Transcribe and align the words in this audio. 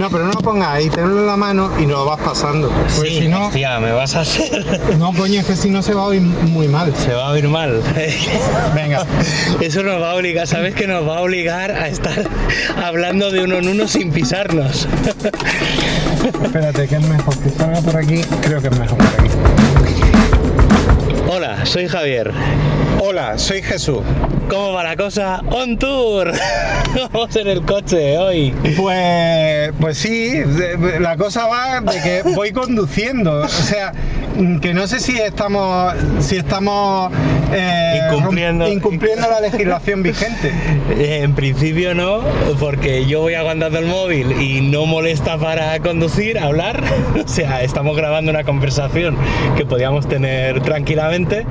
No, 0.00 0.08
pero 0.08 0.24
no 0.24 0.32
lo 0.32 0.40
pongas 0.40 0.68
ahí, 0.68 0.88
tenlo 0.88 1.20
en 1.20 1.26
la 1.26 1.36
mano 1.36 1.70
y 1.78 1.84
lo 1.84 2.06
vas 2.06 2.18
pasando. 2.20 2.70
Porque 2.96 3.10
sí, 3.10 3.18
si 3.20 3.28
no, 3.28 3.48
hostia, 3.48 3.78
me 3.80 3.92
vas 3.92 4.16
a 4.16 4.20
hacer. 4.20 4.80
no, 4.98 5.12
coño, 5.12 5.40
es 5.40 5.46
que 5.46 5.54
si 5.54 5.68
no 5.68 5.82
se 5.82 5.92
va 5.92 6.04
a 6.04 6.06
oír 6.06 6.22
muy 6.22 6.68
mal. 6.68 6.96
Se 6.96 7.12
va 7.12 7.28
a 7.28 7.30
oír 7.32 7.46
mal. 7.48 7.82
Venga, 8.74 9.04
Eso 9.60 9.82
nos 9.82 10.00
va 10.00 10.12
a 10.12 10.14
obligar, 10.14 10.46
¿sabes 10.46 10.74
que 10.74 10.86
nos 10.86 11.06
va 11.06 11.18
a 11.18 11.20
obligar 11.20 11.72
a 11.72 11.88
estar 11.88 12.26
hablando 12.82 13.30
de 13.30 13.44
uno 13.44 13.58
en 13.58 13.68
uno 13.68 13.86
sin 13.86 14.10
pisarnos? 14.10 14.88
espérate, 16.44 16.88
que 16.88 16.96
es 16.96 17.06
mejor 17.06 17.36
que 17.36 17.50
salga 17.50 17.82
por 17.82 17.96
aquí. 17.98 18.22
Creo 18.40 18.62
que 18.62 18.68
es 18.68 18.78
mejor 18.78 18.96
por 18.96 19.06
aquí. 19.06 19.28
Hola, 21.28 21.66
soy 21.66 21.88
Javier. 21.88 22.32
Hola, 23.02 23.36
soy 23.36 23.60
Jesús. 23.60 24.00
¿Cómo 24.50 24.72
va 24.72 24.82
la 24.82 24.96
cosa? 24.96 25.42
On 25.50 25.78
tour. 25.78 26.32
Vamos 27.12 27.36
en 27.36 27.46
el 27.46 27.62
coche 27.62 28.18
hoy. 28.18 28.52
Pues, 28.76 29.72
pues 29.80 29.96
sí, 29.96 30.32
la 30.98 31.16
cosa 31.16 31.46
va 31.46 31.80
de 31.80 32.02
que 32.02 32.22
voy 32.34 32.50
conduciendo. 32.50 33.42
O 33.42 33.48
sea, 33.48 33.92
que 34.60 34.74
no 34.74 34.88
sé 34.88 34.98
si 34.98 35.16
estamos, 35.18 35.94
si 36.18 36.36
estamos 36.36 37.12
eh, 37.52 38.00
Incumpliendo. 38.10 38.66
incumpliendo 38.66 39.28
la 39.30 39.40
legislación 39.40 40.02
vigente. 40.02 40.50
Eh, 40.98 41.20
En 41.22 41.34
principio 41.34 41.94
no, 41.94 42.20
porque 42.58 43.06
yo 43.06 43.20
voy 43.20 43.34
aguantando 43.34 43.78
el 43.78 43.86
móvil 43.86 44.32
y 44.42 44.60
no 44.62 44.84
molesta 44.86 45.38
para 45.38 45.78
conducir, 45.78 46.38
hablar. 46.38 46.82
O 47.24 47.28
sea, 47.32 47.62
estamos 47.62 47.96
grabando 47.96 48.30
una 48.32 48.42
conversación 48.42 49.16
que 49.56 49.64
podíamos 49.64 50.08
tener 50.08 50.60
tranquilamente. 50.62 51.46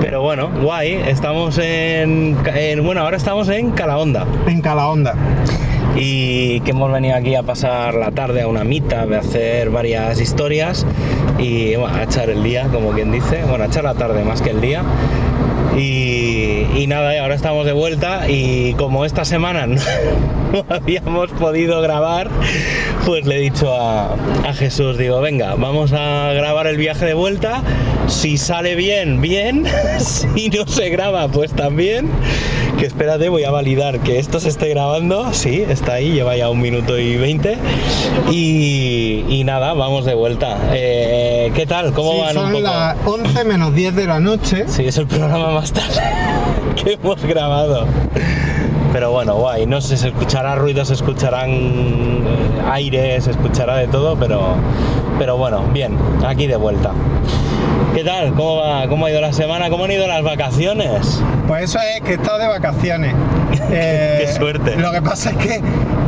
Pero 0.00 0.22
bueno, 0.22 0.50
guay. 0.62 0.92
Estamos 1.08 1.58
en, 1.58 2.35
en- 2.44 2.84
bueno, 2.84 3.00
ahora 3.02 3.16
estamos 3.16 3.48
en 3.48 3.70
Calahonda. 3.72 4.26
En 4.46 4.60
Calahonda. 4.60 5.14
Y 5.96 6.60
que 6.60 6.72
hemos 6.72 6.92
venido 6.92 7.16
aquí 7.16 7.34
a 7.34 7.42
pasar 7.42 7.94
la 7.94 8.10
tarde 8.10 8.42
a 8.42 8.48
una 8.48 8.64
mitad, 8.64 9.12
a 9.12 9.18
hacer 9.18 9.70
varias 9.70 10.20
historias 10.20 10.86
y 11.38 11.74
bueno, 11.76 11.96
a 11.96 12.02
echar 12.02 12.30
el 12.30 12.42
día, 12.42 12.68
como 12.72 12.90
quien 12.90 13.10
dice, 13.10 13.42
bueno, 13.48 13.64
a 13.64 13.66
echar 13.68 13.84
la 13.84 13.94
tarde 13.94 14.22
más 14.24 14.42
que 14.42 14.50
el 14.50 14.60
día. 14.60 14.82
Y, 15.78 16.86
nada, 16.88 17.20
ahora 17.20 17.34
estamos 17.34 17.66
de 17.66 17.72
vuelta 17.72 18.28
y 18.28 18.74
como 18.74 19.04
esta 19.04 19.24
semana 19.24 19.66
no, 19.66 19.80
no 20.52 20.64
habíamos 20.68 21.30
podido 21.32 21.80
grabar, 21.80 22.30
pues 23.04 23.26
le 23.26 23.36
he 23.36 23.40
dicho 23.40 23.74
a, 23.74 24.14
a 24.46 24.54
Jesús, 24.54 24.96
digo, 24.96 25.20
venga, 25.20 25.54
vamos 25.56 25.92
a 25.92 26.32
grabar 26.32 26.66
el 26.66 26.76
viaje 26.76 27.04
de 27.04 27.14
vuelta, 27.14 27.62
si 28.06 28.38
sale 28.38 28.74
bien, 28.76 29.20
bien, 29.20 29.66
si 29.98 30.48
no 30.48 30.66
se 30.66 30.88
graba, 30.88 31.28
pues 31.28 31.52
también, 31.52 32.08
que 32.78 32.84
espérate, 32.86 33.28
voy 33.28 33.44
a 33.44 33.50
validar 33.50 34.00
que 34.00 34.18
esto 34.18 34.38
se 34.40 34.48
esté 34.50 34.68
grabando, 34.68 35.32
sí, 35.32 35.64
está 35.68 35.94
ahí, 35.94 36.12
lleva 36.12 36.36
ya 36.36 36.50
un 36.50 36.60
minuto 36.60 36.98
y 36.98 37.16
veinte, 37.16 37.56
y, 38.30 39.24
y 39.28 39.44
nada, 39.44 39.72
vamos 39.72 40.04
de 40.04 40.14
vuelta. 40.14 40.58
Eh, 40.72 41.52
¿Qué 41.54 41.66
tal? 41.66 41.92
¿Cómo 41.92 42.12
Sí, 42.12 42.20
van 42.20 42.36
un 42.36 42.42
son 42.44 42.52
poco? 42.52 42.62
las 42.64 42.96
11 43.06 43.44
menos 43.44 43.74
10 43.74 43.94
de 43.96 44.06
la 44.06 44.20
noche. 44.20 44.64
Sí, 44.68 44.84
es 44.86 44.96
el 44.98 45.06
programa 45.06 45.50
más 45.52 45.72
tarde 45.72 46.00
que 46.84 46.92
hemos 46.94 47.22
grabado. 47.24 47.86
Pero 48.92 49.10
bueno, 49.12 49.34
guay. 49.36 49.66
No 49.66 49.80
sé, 49.80 49.96
se 49.96 50.08
escuchará 50.08 50.54
ruido, 50.54 50.84
se 50.84 50.94
escucharán 50.94 51.50
eh, 51.50 52.22
aires, 52.70 53.24
se 53.24 53.30
escuchará 53.30 53.76
de 53.76 53.88
todo, 53.88 54.16
pero, 54.16 54.54
pero 55.18 55.36
bueno, 55.36 55.62
bien, 55.72 55.96
aquí 56.26 56.46
de 56.46 56.56
vuelta. 56.56 56.92
¿Qué 57.96 58.04
tal? 58.04 58.34
¿Cómo, 58.34 58.56
va, 58.56 58.86
¿Cómo 58.88 59.06
ha 59.06 59.10
ido 59.10 59.22
la 59.22 59.32
semana? 59.32 59.70
¿Cómo 59.70 59.84
han 59.84 59.90
ido 59.90 60.06
las 60.06 60.22
vacaciones? 60.22 61.22
Pues 61.48 61.64
eso 61.64 61.78
es 61.78 62.02
que 62.02 62.10
he 62.12 62.14
estado 62.16 62.38
de 62.38 62.46
vacaciones. 62.46 63.14
Eh, 63.70 64.24
Qué 64.26 64.32
suerte. 64.34 64.76
Lo 64.76 64.92
que 64.92 65.00
pasa 65.00 65.30
es 65.30 65.36
que 65.38 65.60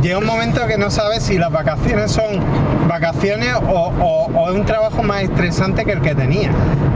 llega 0.03 0.17
un 0.19 0.25
momento 0.25 0.65
que 0.67 0.77
no 0.77 0.91
sabes 0.91 1.23
si 1.23 1.37
las 1.39 1.51
vacaciones 1.51 2.11
son 2.11 2.39
vacaciones 2.87 3.53
o, 3.67 3.91
o- 3.99 4.29
o 4.39 4.49
es 4.49 4.55
un 4.55 4.65
trabajo 4.65 5.01
más 5.03 5.23
estresante 5.23 5.83
que 5.83 5.93
el 5.93 6.01
que 6.01 6.13
tenía. 6.15 6.51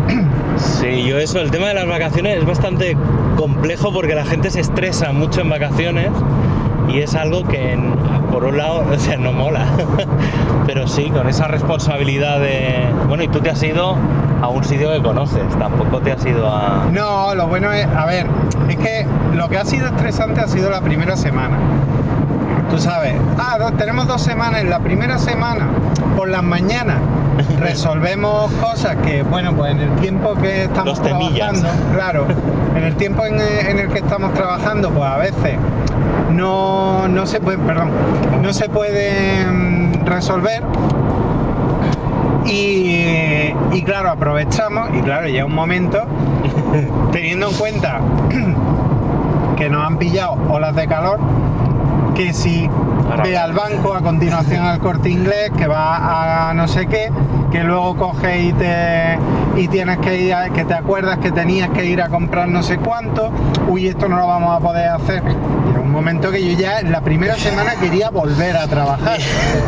Sí, 0.57 1.03
yo 1.07 1.17
eso, 1.17 1.39
el 1.41 1.49
tema 1.49 1.67
de 1.69 1.73
las 1.73 1.87
vacaciones 1.87 2.37
es 2.37 2.45
bastante 2.45 2.95
complejo 3.35 3.91
porque 3.91 4.13
la 4.13 4.23
gente 4.25 4.51
se 4.51 4.61
estresa 4.61 5.11
mucho 5.11 5.41
en 5.41 5.49
vacaciones 5.49 6.09
y 6.89 6.99
es 6.99 7.15
algo 7.15 7.43
que 7.43 7.77
por 8.31 8.43
un 8.45 8.57
lado, 8.57 8.83
o 8.93 8.99
sea, 8.99 9.17
no 9.17 9.31
mola. 9.31 9.65
Pero 10.65 10.87
sí, 10.87 11.09
con 11.09 11.27
esa 11.27 11.47
responsabilidad 11.47 12.39
de... 12.39 12.85
Bueno, 13.07 13.23
y 13.23 13.27
tú 13.27 13.39
te 13.39 13.49
has 13.49 13.61
ido 13.63 13.95
a 14.41 14.47
un 14.47 14.63
sitio 14.63 14.91
que 14.91 15.01
conoces, 15.01 15.41
tampoco 15.59 15.99
te 15.99 16.11
has 16.11 16.25
ido 16.25 16.49
a... 16.49 16.85
No, 16.91 17.35
lo 17.35 17.47
bueno 17.47 17.71
es, 17.71 17.85
a 17.85 18.05
ver, 18.05 18.27
es 18.69 18.77
que 18.77 19.05
lo 19.35 19.49
que 19.49 19.57
ha 19.57 19.65
sido 19.65 19.87
estresante 19.87 20.41
ha 20.41 20.47
sido 20.47 20.69
la 20.69 20.81
primera 20.81 21.15
semana. 21.17 21.57
Tú 22.69 22.77
sabes, 22.79 23.13
ah, 23.37 23.57
tenemos 23.77 24.07
dos 24.07 24.21
semanas. 24.21 24.61
En 24.61 24.69
la 24.69 24.79
primera 24.79 25.17
semana, 25.19 25.67
por 26.17 26.29
las 26.29 26.43
mañanas, 26.43 26.97
resolvemos 27.59 28.51
cosas 28.53 28.95
que, 28.97 29.21
bueno, 29.23 29.53
pues 29.53 29.71
en 29.71 29.79
el 29.81 29.89
tiempo 29.97 30.33
que 30.35 30.63
estamos 30.63 31.01
trabajando, 31.01 31.67
claro, 31.93 32.25
en 32.75 32.83
el 32.83 32.95
tiempo 32.95 33.25
en, 33.25 33.35
el- 33.35 33.67
en 33.67 33.79
el 33.79 33.87
que 33.89 33.99
estamos 33.99 34.33
trabajando, 34.33 34.89
pues 34.89 35.07
a 35.09 35.17
veces 35.17 35.57
no, 36.33 37.07
no 37.07 37.25
se 37.25 37.39
puede, 37.39 37.57
perdón, 37.59 37.89
no 38.41 38.53
se 38.53 38.69
puede 38.69 39.45
mm, 39.45 40.05
resolver. 40.05 40.63
Y, 42.45 43.53
y 43.71 43.83
claro, 43.85 44.09
aprovechamos 44.09 44.89
y 44.93 45.01
claro, 45.01 45.27
llega 45.27 45.45
un 45.45 45.55
momento, 45.55 45.99
teniendo 47.11 47.49
en 47.49 47.55
cuenta 47.55 47.99
que 49.55 49.69
nos 49.69 49.85
han 49.85 49.97
pillado 49.97 50.37
olas 50.49 50.75
de 50.75 50.87
calor, 50.87 51.19
que 52.15 52.33
si 52.33 52.69
ve 53.23 53.37
al 53.37 53.53
banco, 53.53 53.93
a 53.93 54.01
continuación 54.01 54.65
al 54.65 54.79
corte 54.79 55.09
inglés, 55.09 55.51
que 55.57 55.67
va 55.67 56.49
a 56.49 56.53
no 56.53 56.67
sé 56.67 56.87
qué, 56.87 57.11
que 57.51 57.63
luego 57.63 57.95
coges 57.95 58.43
y 58.43 58.53
te 58.53 59.17
y 59.55 59.67
tienes 59.67 59.99
que 59.99 60.19
ir 60.19 60.33
a- 60.33 60.49
que 60.49 60.65
te 60.65 60.73
acuerdas 60.73 61.19
que 61.19 61.31
tenías 61.31 61.69
que 61.69 61.85
ir 61.85 62.01
a 62.01 62.09
comprar 62.09 62.47
no 62.49 62.61
sé 62.63 62.77
cuánto, 62.77 63.31
uy, 63.69 63.87
esto 63.87 64.09
no 64.09 64.17
lo 64.17 64.27
vamos 64.27 64.55
a 64.55 64.59
poder 64.59 64.89
hacer. 64.89 65.21
Momento 65.93 66.31
que 66.31 66.43
yo 66.43 66.57
ya 66.57 66.79
en 66.79 66.91
la 66.91 67.01
primera 67.01 67.35
semana 67.35 67.75
quería 67.75 68.09
volver 68.09 68.57
a 68.57 68.67
trabajar. 68.67 69.19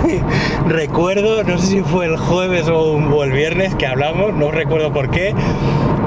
Recuerdo, 0.67 1.43
no 1.43 1.59
sé 1.59 1.67
si 1.67 1.81
fue 1.81 2.07
el 2.07 2.17
jueves 2.17 2.67
o, 2.67 2.95
o 2.95 3.23
el 3.23 3.31
viernes 3.31 3.75
que 3.75 3.85
hablamos, 3.85 4.33
no 4.33 4.49
recuerdo 4.49 4.91
por 4.91 5.11
qué, 5.11 5.35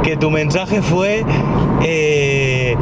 que 0.02 0.16
tu 0.16 0.32
mensaje 0.32 0.82
fue 0.82 1.24
eh, 1.82 2.76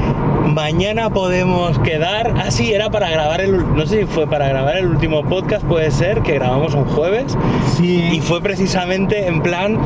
mañana 0.47 1.11
podemos 1.11 1.79
quedar. 1.81 2.33
Ah, 2.39 2.51
sí, 2.51 2.73
era 2.73 2.91
para 2.91 3.11
grabar 3.11 3.41
el. 3.41 3.75
No 3.75 3.87
sé 3.87 4.01
si 4.01 4.07
fue 4.07 4.27
para 4.27 4.49
grabar 4.49 4.79
el 4.79 4.87
último 4.87 5.23
podcast, 5.25 5.65
puede 5.67 5.91
ser, 5.91 6.23
que 6.23 6.35
grabamos 6.35 6.75
un 6.75 6.85
jueves. 6.87 7.37
Sí. 7.77 8.09
Y 8.13 8.21
fue 8.21 8.41
precisamente 8.41 9.27
en 9.27 9.43
plan, 9.43 9.79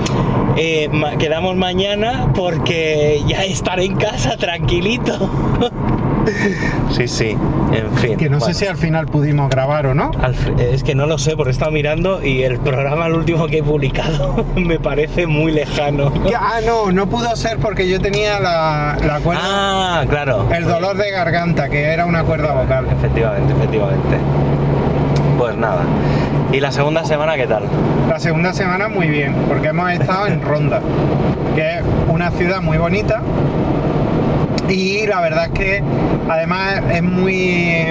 eh, 0.56 0.89
quedamos 1.19 1.56
mañana 1.56 2.31
porque 2.34 3.22
ya 3.27 3.43
estaré 3.44 3.87
en 3.87 3.97
casa 3.97 4.37
tranquilito. 4.37 5.31
sí, 6.91 7.08
sí, 7.08 7.36
en 7.72 7.91
fin. 7.96 8.16
Que 8.16 8.28
no 8.28 8.38
bueno. 8.38 8.52
sé 8.52 8.58
si 8.58 8.66
al 8.66 8.76
final 8.76 9.06
pudimos 9.06 9.50
grabar 9.50 9.86
o 9.86 9.94
no. 9.94 10.10
Al 10.20 10.34
Es 10.60 10.82
que 10.82 10.94
no 10.94 11.06
lo 11.06 11.18
sé, 11.18 11.36
porque 11.36 11.50
he 11.50 11.52
estado 11.52 11.70
mirando 11.70 12.24
y 12.24 12.42
el 12.42 12.58
programa, 12.60 13.06
el 13.06 13.14
último 13.14 13.46
que 13.46 13.58
he 13.58 13.62
publicado, 13.62 14.44
me 14.56 14.78
parece 14.78 15.26
muy 15.26 15.52
lejano. 15.52 16.12
Ah, 16.36 16.60
no, 16.66 16.91
no 16.92 17.06
pudo 17.08 17.34
ser 17.36 17.58
porque 17.58 17.88
yo 17.88 18.00
tenía 18.00 18.41
la, 18.41 18.96
la 19.06 19.20
cuerda, 19.20 19.42
Ah, 19.44 20.04
claro. 20.08 20.46
el 20.54 20.64
dolor 20.64 20.96
de 20.96 21.10
garganta, 21.10 21.68
que 21.68 21.82
era 21.84 22.06
una 22.06 22.24
cuerda 22.24 22.52
vocal. 22.52 22.86
Efectivamente, 22.98 23.52
efectivamente. 23.52 24.16
Pues 25.38 25.56
nada. 25.56 25.82
¿Y 26.52 26.60
la 26.60 26.72
segunda 26.72 27.04
semana 27.04 27.36
qué 27.36 27.47
tal? 27.47 27.62
La 28.08 28.18
segunda 28.18 28.52
semana 28.52 28.88
muy 28.88 29.06
bien, 29.06 29.34
porque 29.48 29.68
hemos 29.68 29.91
estado 29.92 30.26
en 30.26 30.42
Ronda, 30.42 30.80
que 31.54 31.78
es 31.78 31.82
una 32.08 32.30
ciudad 32.32 32.60
muy 32.60 32.76
bonita 32.76 33.22
y 34.70 35.06
la 35.06 35.20
verdad 35.20 35.47
es 35.47 35.50
que 35.53 35.82
además 36.28 36.81
es 36.92 37.03
muy 37.03 37.86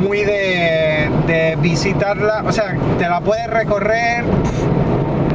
muy 0.00 0.24
de, 0.24 1.56
visitarla, 1.60 2.42
o 2.46 2.52
sea, 2.52 2.74
te 2.98 3.06
la 3.08 3.20
puedes 3.20 3.46
recorrer 3.48 4.24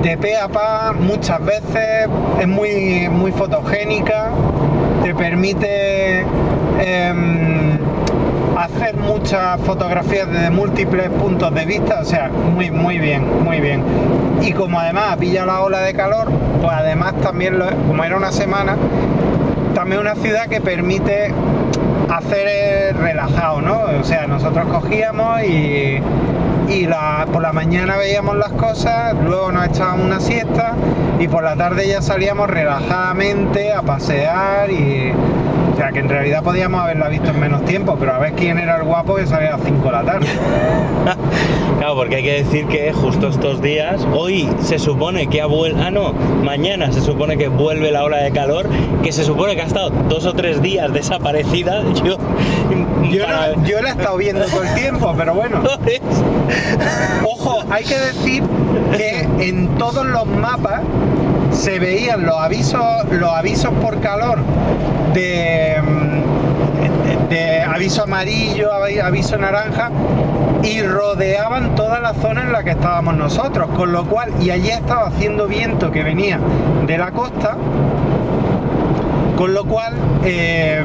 de 0.02 0.18
pe 0.18 0.36
a 0.38 0.48
pa 0.48 0.94
muchas 0.98 1.44
veces, 1.46 2.08
es 2.40 2.48
muy, 2.48 3.08
muy 3.10 3.32
fotogénica, 3.32 4.30
te 5.04 5.14
permite 5.14 6.22
em, 6.80 7.78
hacer 8.58 8.98
muchas 8.98 9.60
fotografías 9.62 10.30
desde 10.32 10.50
múltiples 10.50 11.10
puntos 11.10 11.54
de 11.54 11.66
vista, 11.66 12.00
o 12.02 12.06
sea, 12.06 12.30
muy, 12.30 12.72
muy 12.72 12.98
bien, 12.98 13.44
muy 13.44 13.60
bien. 13.60 13.84
Y 14.42 14.52
como 14.52 14.80
además 14.80 15.18
pilla 15.18 15.46
la 15.46 15.62
ola 15.62 15.80
de 15.82 15.94
calor, 15.94 16.30
pues 16.62 16.74
además 16.74 17.14
también, 17.22 17.60
lo- 17.60 17.70
como 17.88 18.04
era 18.04 18.18
una 18.18 18.32
semana, 18.32 18.76
también 19.76 20.02
una 20.02 20.16
ciudad 20.16 20.48
que 20.48 20.60
permite 20.62 21.32
hacer 22.10 22.96
relajado, 22.98 23.62
¿no? 23.62 23.82
O 24.00 24.04
sea, 24.04 24.26
nosotros 24.26 24.66
cogíamos 24.68 25.44
y, 25.44 26.00
y 26.70 26.86
la- 26.88 27.28
por 27.32 27.42
la 27.42 27.52
mañana 27.54 27.98
veíamos 27.98 28.38
las 28.38 28.52
cosas, 28.54 29.14
luego 29.24 29.52
nos 29.52 29.68
echábamos 29.68 30.06
una 30.06 30.20
siesta 30.20 30.74
y 31.20 31.28
por 31.28 31.44
la 31.44 31.56
tarde 31.56 31.88
ya 31.88 32.02
salíamos 32.02 32.50
relajadamente 32.50 33.74
a 33.74 33.82
pasear 33.82 34.72
y, 34.72 35.12
sea 35.86 35.92
que 35.92 36.00
en 36.00 36.10
realidad 36.10 36.42
podíamos 36.44 36.82
haberla 36.82 37.10
visto 37.10 37.30
en 37.30 37.40
menos 37.40 37.64
tiempo, 37.66 37.96
pero 38.00 38.14
a 38.14 38.18
ver 38.18 38.34
quién 38.34 38.58
era 38.58 38.78
el 38.78 38.84
guapo 38.84 39.16
que 39.16 39.28
salía 39.28 39.50
a 39.54 39.58
las 39.58 39.66
5 39.68 39.86
de 39.86 39.92
la 39.92 40.04
tarde. 40.04 40.28
Claro, 41.78 41.96
porque 41.98 42.16
hay 42.16 42.24
que 42.24 42.44
decir 42.44 42.66
que 42.68 42.94
justo 42.94 43.28
estos 43.28 43.62
días, 43.62 44.08
hoy 44.14 44.50
se 44.62 44.80
supone 44.80 45.28
que 45.28 45.42
ha 45.42 45.46
vuelto, 45.46 45.78
ah 45.86 45.92
no, 45.92 46.14
mañana 46.42 46.92
se 46.92 47.02
supone 47.02 47.38
que 47.38 47.50
vuelve 47.50 47.92
la 47.92 48.04
ola 48.06 48.18
de 48.18 48.32
calor, 48.32 48.68
que 49.04 49.12
se 49.12 49.24
supone 49.26 49.56
que 49.56 49.62
ha 49.62 49.66
estado 49.66 49.90
dos 50.08 50.26
o 50.26 50.34
tres 50.34 50.62
días 50.62 50.92
desaparecida. 50.94 51.84
Yo, 52.04 52.18
Yo, 53.12 53.26
para- 53.26 53.50
no- 53.56 53.66
yo 53.66 53.82
la 53.82 53.90
he 53.90 53.92
estado 53.92 54.18
viendo 54.18 54.46
todo 54.46 54.64
el 54.64 54.74
tiempo, 54.74 55.14
pero 55.18 55.34
bueno. 55.36 55.62
Ojo, 57.26 57.64
hay 57.70 57.84
que 57.84 57.98
decir 58.00 58.42
que 58.98 59.28
en 59.48 59.68
todos 59.78 60.06
los 60.06 60.26
mapas 60.26 60.82
se 61.52 61.78
veían 61.78 62.26
los 62.26 62.36
avisos, 62.38 62.82
los 63.12 63.30
avisos 63.32 63.72
por 63.82 64.00
calor 64.00 64.40
de, 65.16 65.82
aviso 67.68 68.04
amarillo, 68.04 68.72
avi- 68.72 69.00
aviso 69.02 69.38
naranja 69.38 69.90
y 70.64 70.82
rodeaban 70.82 71.76
toda 71.76 72.00
la 72.00 72.14
zona 72.14 72.44
en 72.44 72.52
la 72.52 72.64
que 72.64 72.72
estábamos 72.72 73.16
nosotros, 73.16 73.70
con 73.76 73.92
lo 73.92 74.06
cual, 74.06 74.32
y 74.42 74.50
allí 74.52 74.70
estaba 74.70 75.08
haciendo 75.08 75.48
viento 75.48 75.92
que 75.92 76.04
venía 76.04 76.40
de 76.88 76.98
la 76.98 77.12
costa, 77.12 77.56
con 79.38 79.54
lo 79.54 79.66
cual, 79.66 79.94
eh, 80.24 80.84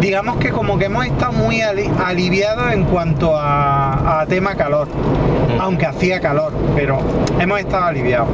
digamos 0.00 0.36
que 0.36 0.50
como 0.50 0.78
que 0.78 0.86
hemos 0.86 1.06
estado 1.06 1.32
muy 1.32 1.62
ali- 1.62 1.90
aliviados 2.04 2.72
en 2.72 2.84
cuanto 2.84 3.32
a 3.36 4.24
tema 4.28 4.54
calor, 4.54 4.88
aunque 5.58 5.86
hacía 5.86 6.20
calor, 6.20 6.52
pero 6.74 6.98
hemos 7.40 7.58
estado 7.60 7.84
aliviados. 7.84 8.28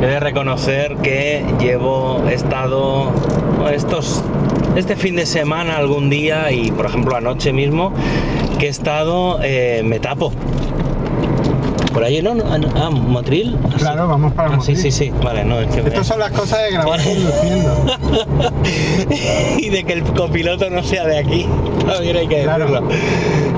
He 0.00 0.06
de 0.06 0.20
reconocer 0.20 0.96
que 0.96 1.44
llevo 1.58 2.22
he 2.30 2.34
estado 2.34 3.10
estos 3.72 4.22
este 4.76 4.94
fin 4.94 5.16
de 5.16 5.26
semana 5.26 5.76
algún 5.76 6.08
día 6.08 6.52
y 6.52 6.70
por 6.70 6.86
ejemplo 6.86 7.16
anoche 7.16 7.52
mismo 7.52 7.92
que 8.60 8.66
he 8.66 8.68
estado 8.70 9.40
eh, 9.42 9.82
me 9.84 9.98
tapo 9.98 10.32
por 11.92 12.04
ahí 12.04 12.22
no, 12.22 12.34
no 12.34 12.44
ah, 12.52 12.58
no, 12.58 12.68
ah, 12.76 12.90
motril 12.90 13.56
Ah, 13.64 13.68
sí. 13.72 13.78
Claro, 13.78 14.06
vamos 14.06 14.32
para 14.34 14.50
Ah, 14.50 14.52
sí 14.60 14.72
Motril. 14.72 14.76
sí 14.76 14.90
sí 14.92 15.12
vale 15.24 15.44
no 15.44 15.58
es 15.58 15.66
que 15.74 15.82
me- 15.82 15.88
Estas 15.88 16.06
son 16.06 16.20
las 16.20 16.30
cosas 16.30 16.60
de 16.62 16.70
grabar 16.70 17.00
conduciendo. 17.04 17.74
y 19.58 19.68
de 19.70 19.84
que 19.84 19.92
el 19.94 20.02
copiloto 20.04 20.70
no 20.70 20.82
sea 20.84 21.04
de 21.06 21.18
aquí 21.18 21.46
también 21.86 22.16
hay 22.18 22.28
que 22.28 22.42
Claro. 22.44 22.66
decirlo 22.66 22.88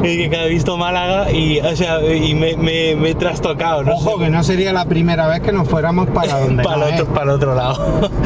que 0.31 0.45
he 0.45 0.49
visto 0.49 0.77
Málaga 0.77 1.31
y 1.31 1.59
o 1.61 1.77
sea 1.77 2.01
y 2.15 2.35
me, 2.35 2.57
me- 2.57 2.95
me 2.97 3.11
he 3.11 3.15
trastocado 3.15 3.83
no 3.83 3.93
Ojo, 3.95 4.19
que 4.19 4.29
no 4.31 4.43
sería 4.43 4.73
la 4.73 4.85
primera 4.87 5.27
vez 5.29 5.41
que 5.41 5.53
nos 5.53 5.69
fuéramos 5.69 6.09
para 6.09 6.41
donde 6.45 6.63
para 6.63 6.77
no 6.79 6.87
es. 6.87 6.93
otro, 7.01 7.07
para 7.15 7.25
el 7.25 7.31
otro 7.31 7.55
lado. 7.55 8.11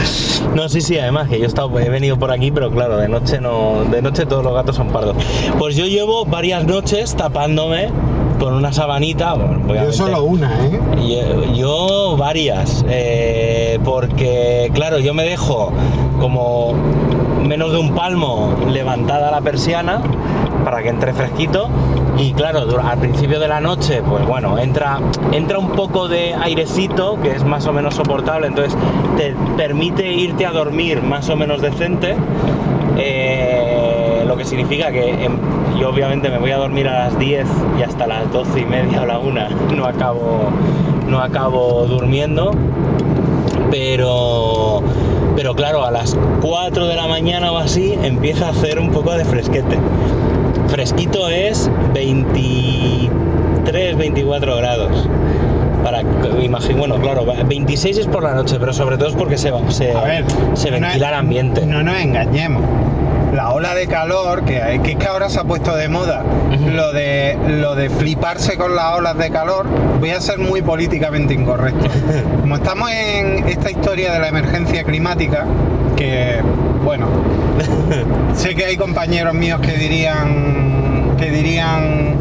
No, 0.55 0.69
sí, 0.69 0.81
sí, 0.83 0.97
además 0.99 1.29
que 1.29 1.39
yo 1.39 1.45
he, 1.45 1.49
estado, 1.49 1.77
he 1.81 1.89
venido 1.89 2.17
por 2.17 2.31
aquí, 2.31 2.51
pero 2.53 2.71
claro, 2.71 2.97
de 2.99 3.09
noche 3.09 3.41
no, 3.41 3.83
de 3.91 4.03
noche 4.03 4.25
todos 4.25 4.45
los 4.45 4.55
gatos 4.55 4.77
son 4.77 4.89
pardos. 4.89 5.17
Pues 5.59 5.75
yo 5.75 5.87
llevo 5.87 6.25
varias 6.27 6.65
noches 6.65 7.17
tapándome 7.17 7.89
con 8.39 8.55
una 8.55 8.73
sabanita. 8.73 9.35
bueno, 9.35 9.85
Yo 9.87 9.93
solo 9.93 10.23
una, 10.23 10.53
¿eh? 10.67 10.81
yo, 11.09 11.55
yo 11.55 12.17
varias, 12.17 12.85
eh, 12.89 13.81
porque 13.85 14.71
claro, 14.75 14.99
yo 15.01 15.13
me 15.13 15.25
dejo 15.25 15.73
como 16.21 16.75
menos 17.43 17.73
de 17.73 17.79
un 17.79 17.95
palmo 17.95 18.55
levantada 18.71 19.31
la 19.33 19.41
persiana 19.41 20.03
para 20.65 20.83
que 20.83 20.89
entre 20.89 21.13
fresquito 21.13 21.69
y 22.17 22.33
claro, 22.33 22.61
al 22.81 22.99
principio 22.99 23.41
de 23.41 23.49
la 23.49 23.61
noche, 23.61 24.03
pues 24.09 24.25
bueno, 24.27 24.59
entra, 24.59 25.01
entra 25.33 25.59
un 25.59 25.71
poco 25.71 26.09
de 26.09 26.35
airecito 26.35 27.21
que 27.21 27.33
es 27.33 27.45
más 27.45 27.67
o 27.67 27.73
menos 27.73 27.95
soportable, 27.95 28.47
entonces 28.47 28.77
te 29.17 29.35
permite 29.57 30.13
irte 30.13 30.47
a 30.47 30.53
dormir 30.53 31.03
más 31.03 31.29
o 31.29 31.37
menos 31.37 31.61
decente. 31.61 32.15
eh, 32.97 34.25
lo 34.27 34.37
que 34.37 34.45
significa 34.45 34.91
que 34.91 35.29
yo 35.79 35.91
obviamente 35.91 36.31
me 36.31 36.39
voy 36.39 36.51
a 36.51 36.57
dormir 36.57 36.89
a 36.89 37.05
las 37.05 37.19
10 37.19 37.47
y 37.79 37.83
hasta 37.83 38.07
las 38.07 38.33
12 38.33 38.61
y 38.61 38.65
media 38.65 39.03
o 39.03 39.07
la 39.07 39.19
1 39.19 39.49
no 39.77 39.85
acabo, 39.85 40.49
no 41.09 41.21
acabo 41.21 41.85
durmiendo 41.87 42.53
pero 43.71 44.83
pero 45.37 45.55
claro 45.55 45.85
a 45.85 45.91
las 45.91 46.17
4 46.41 46.87
de 46.87 46.97
la 46.97 47.07
mañana 47.07 47.53
o 47.53 47.59
así 47.59 47.99
empieza 48.03 48.47
a 48.47 48.51
hacer 48.51 48.79
un 48.79 48.91
poco 48.91 49.13
de 49.13 49.25
fresquete 49.25 49.79
fresquito 50.75 51.29
es 51.29 51.71
23 51.93 53.97
24 53.97 54.57
grados 54.57 55.09
para 55.85 56.01
imagino 56.43 56.79
bueno 56.79 56.97
claro 56.97 57.25
26 57.47 57.99
es 57.99 58.07
por 58.09 58.25
la 58.25 58.35
noche 58.35 58.57
pero 58.59 58.73
sobre 58.73 58.99
todo 58.99 59.11
es 59.11 59.15
porque 59.15 59.39
se, 59.39 59.53
va- 59.53 59.71
se, 59.71 59.93
A 59.93 60.03
ver, 60.03 60.25
se 60.55 60.73
ventila 60.73 61.11
el 61.11 61.15
ambiente 61.15 61.65
No 61.65 61.85
nos 61.85 61.97
engañemos. 62.01 62.65
La 63.35 63.53
ola 63.53 63.75
de 63.75 63.89
calor, 63.89 64.45
que, 64.45 64.63
hay- 64.63 64.79
que 64.79 64.93
es 64.93 64.97
que 64.97 65.07
ahora 65.09 65.29
se 65.29 65.41
ha 65.41 65.45
puesto 65.45 65.75
de 65.75 65.89
moda 65.89 66.23
lo, 66.73 66.93
de, 66.93 67.37
lo 67.49 67.75
de 67.75 67.91
fliparse 67.91 68.57
con 68.57 68.77
las 68.77 68.93
olas 68.97 69.19
de 69.19 69.29
calor, 69.31 69.67
voy 69.99 70.11
a 70.11 70.21
ser 70.21 70.39
muy 70.39 70.63
políticamente 70.63 71.35
incorrecto. 71.35 71.85
Como 72.41 72.55
estamos 72.55 72.89
en 72.93 73.49
esta 73.49 73.73
historia 73.73 74.13
de 74.13 74.21
la 74.21 74.29
emergencia 74.29 74.85
climática, 74.85 75.47
que, 75.97 76.39
bueno, 76.85 77.07
sé 78.35 78.55
que 78.55 78.67
hay 78.67 78.77
compañeros 78.77 79.35
míos 79.35 79.61
que 79.61 79.73
dirían, 79.73 81.17
que 81.19 81.31
dirían, 81.31 82.15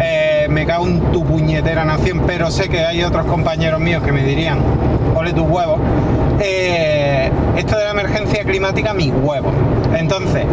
eh, 0.00 0.46
me 0.50 0.66
cago 0.66 0.86
en 0.86 1.00
tu 1.12 1.24
puñetera 1.24 1.84
nación, 1.84 2.22
pero 2.26 2.50
sé 2.50 2.68
que 2.68 2.80
hay 2.80 3.02
otros 3.04 3.26
compañeros 3.26 3.80
míos 3.80 4.02
que 4.02 4.12
me 4.12 4.22
dirían, 4.22 4.58
ole 5.14 5.32
tus 5.32 5.48
huevos. 5.48 5.80
Eh, 6.40 7.30
esto 7.56 7.76
de 7.76 7.84
la 7.84 7.90
emergencia 7.90 8.44
climática, 8.44 8.92
mis 8.92 9.12
huevos. 9.12 9.52
Entonces, 9.96 10.44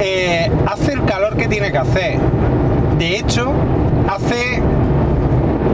eh, 0.00 0.50
hace 0.66 0.92
el 0.92 1.04
calor 1.04 1.36
que 1.36 1.48
tiene 1.48 1.70
que 1.72 1.78
hacer. 1.78 2.18
De 2.98 3.16
hecho, 3.16 3.52
hace 4.08 4.60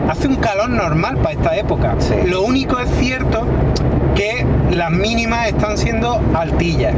hace 0.08 0.28
un 0.28 0.36
calor 0.36 0.70
normal 0.70 1.16
para 1.18 1.32
esta 1.32 1.56
época. 1.56 1.96
Sí. 1.98 2.14
Lo 2.26 2.42
único 2.42 2.78
es 2.78 2.88
cierto 2.98 3.44
que 4.14 4.46
las 4.70 4.90
mínimas 4.90 5.48
están 5.48 5.76
siendo 5.76 6.20
altillas. 6.34 6.94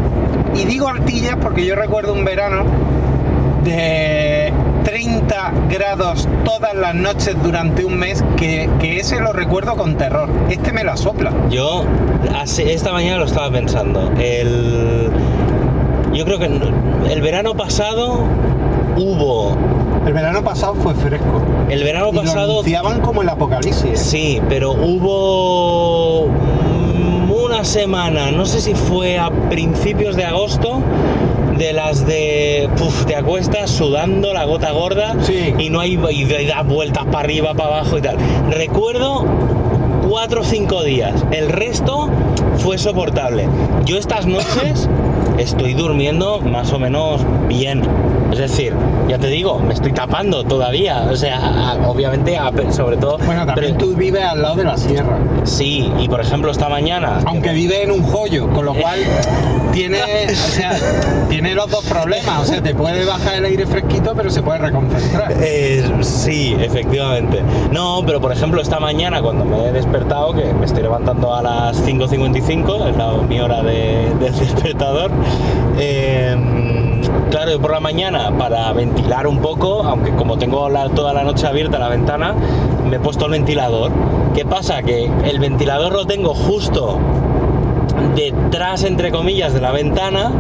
Y 0.59 0.65
digo 0.65 0.89
altillas 0.89 1.37
porque 1.41 1.65
yo 1.65 1.77
recuerdo 1.77 2.13
un 2.13 2.25
verano 2.25 2.65
de 3.63 4.53
30 4.85 5.53
grados 5.71 6.29
todas 6.45 6.75
las 6.75 6.97
noches 6.97 7.37
durante 7.43 7.85
un 7.85 7.97
mes 7.97 8.25
que, 8.37 8.69
que 8.81 8.99
ese 8.99 9.21
lo 9.21 9.33
recuerdo 9.33 9.77
con 9.77 9.97
terror. 9.97 10.29
Este 10.51 10.73
me 10.73 10.83
la 10.83 10.97
sopla. 10.97 11.33
Yo 11.49 11.85
esta 12.59 12.93
mañana 12.93 13.19
lo 13.19 13.27
estaba 13.27 13.51
pensando. 13.51 14.11
El, 14.19 15.11
yo 16.13 16.25
creo 16.25 16.39
que 16.41 16.47
el 17.13 17.23
verano 17.23 17.55
pasado 17.55 18.25
hubo. 18.97 19.57
El 20.07 20.13
verano 20.13 20.43
pasado 20.43 20.75
fue 20.75 20.95
fresco. 20.95 21.43
El 21.69 21.85
verano 21.85 22.09
Y 22.11 22.15
lo 22.15 22.23
pasado 22.23 22.53
anunciaban 22.53 23.01
como 23.01 23.23
el 23.23 23.29
apocalipsis. 23.29 24.01
sí, 24.01 24.41
pero 24.49 24.73
hubo 24.73 25.88
una 27.59 27.65
semana, 27.65 28.31
no 28.31 28.47
sé 28.47 28.61
si 28.61 28.73
fue 28.77 29.19
a 29.19 29.31
principios 29.51 30.15
de 30.15 30.25
agosto, 30.25 30.81
de 31.57 31.73
las 31.73 32.07
de 32.07 32.69
puf, 32.79 33.05
te 33.05 33.17
acuestas 33.17 33.69
sudando 33.69 34.33
la 34.33 34.45
gota 34.45 34.71
gorda 34.71 35.17
Sí. 35.23 35.53
y 35.59 35.69
no 35.69 35.81
hay 35.81 35.95
y 36.13 36.25
da- 36.25 36.41
y 36.41 36.47
das 36.47 36.65
vueltas 36.65 37.07
para 37.07 37.19
arriba, 37.19 37.55
para 37.55 37.79
abajo 37.79 37.99
y 37.99 38.03
tal. 38.03 38.17
Recuerdo 38.53 39.25
cuatro 40.09 40.43
o 40.43 40.45
cinco 40.45 40.85
días. 40.85 41.25
El 41.33 41.49
resto 41.49 42.09
fue 42.59 42.79
soportable. 42.79 43.49
Yo 43.85 43.97
estas 43.99 44.25
noches 44.27 44.89
estoy 45.39 45.75
durmiendo 45.75 46.41
más 46.41 46.73
o 46.73 46.79
menos 46.79 47.23
bien. 47.49 47.83
Es 48.33 48.39
decir, 48.39 48.73
ya 49.09 49.19
te 49.19 49.29
digo, 49.29 49.59
me 49.59 49.75
estoy 49.75 49.93
tapando 49.93 50.45
todavía. 50.45 51.09
O 51.11 51.17
sea, 51.17 51.77
obviamente, 51.87 52.39
sobre 52.71 52.97
todo. 52.97 53.19
Bueno, 53.19 53.47
también 53.47 53.75
pero- 53.77 53.91
tú 53.91 53.97
vives 53.97 54.23
al 54.25 54.43
lado 54.43 54.57
de 54.57 54.65
la 54.65 54.77
sierra. 54.77 55.19
Sí, 55.45 55.91
y 55.99 56.09
por 56.09 56.21
ejemplo 56.21 56.51
esta 56.51 56.69
mañana. 56.69 57.21
Aunque 57.27 57.53
vive 57.53 57.83
en 57.83 57.91
un 57.91 58.03
joyo, 58.03 58.49
con 58.51 58.65
lo 58.67 58.75
cual 58.75 58.99
tiene, 59.73 59.99
o 60.27 60.35
sea, 60.35 60.77
tiene 61.29 61.55
los 61.55 61.71
dos 61.71 61.85
problemas. 61.87 62.41
O 62.43 62.45
sea, 62.45 62.63
te 62.63 62.75
puede 62.75 63.05
bajar 63.05 63.37
el 63.37 63.45
aire 63.47 63.67
fresquito, 63.67 64.13
pero 64.15 64.31
se 64.31 64.43
puede 64.43 64.59
reconcentrar. 64.59 65.33
Eh, 65.41 65.91
sí, 66.03 66.55
efectivamente. 66.61 67.43
No, 67.73 68.03
pero 68.07 68.21
por 68.21 68.33
ejemplo 68.33 68.61
esta 68.61 68.79
mañana 68.79 69.23
cuando 69.23 69.45
me 69.45 69.69
he 69.69 69.73
despertado, 69.73 70.35
que 70.35 70.45
me 70.53 70.67
estoy 70.67 70.83
levantando 70.83 71.35
a 71.35 71.43
las 71.43 71.83
5.55, 71.87 72.91
es 72.91 72.97
la, 72.97 73.13
mi 73.27 73.41
hora 73.41 73.63
de- 73.63 74.13
del 74.21 74.39
despertador, 74.39 75.11
eh, 75.79 76.88
claro, 77.31 77.59
por 77.61 77.73
la 77.73 77.81
mañana 77.81 78.31
para 78.37 78.73
ventilar 78.73 79.27
un 79.27 79.41
poco, 79.41 79.83
aunque 79.83 80.11
como 80.15 80.39
tengo 80.39 80.69
la- 80.69 80.89
toda 80.91 81.13
la 81.13 81.23
noche 81.25 81.47
abierta 81.47 81.79
la 81.79 81.89
ventana, 81.89 82.35
me 82.89 82.97
he 82.97 83.01
puesto 83.01 83.27
el 83.27 83.33
ventilador. 83.33 83.91
¿Qué 84.35 84.45
pasa? 84.45 84.83
Que 84.83 85.11
el 85.25 85.39
ventilador 85.39 85.93
lo 85.93 86.07
tengo 86.07 86.35
justo 86.35 86.99
detrás, 88.15 88.85
entre 88.85 89.11
comillas, 89.11 89.53
de 89.55 89.61
la 89.61 89.73
ventana 89.73 90.31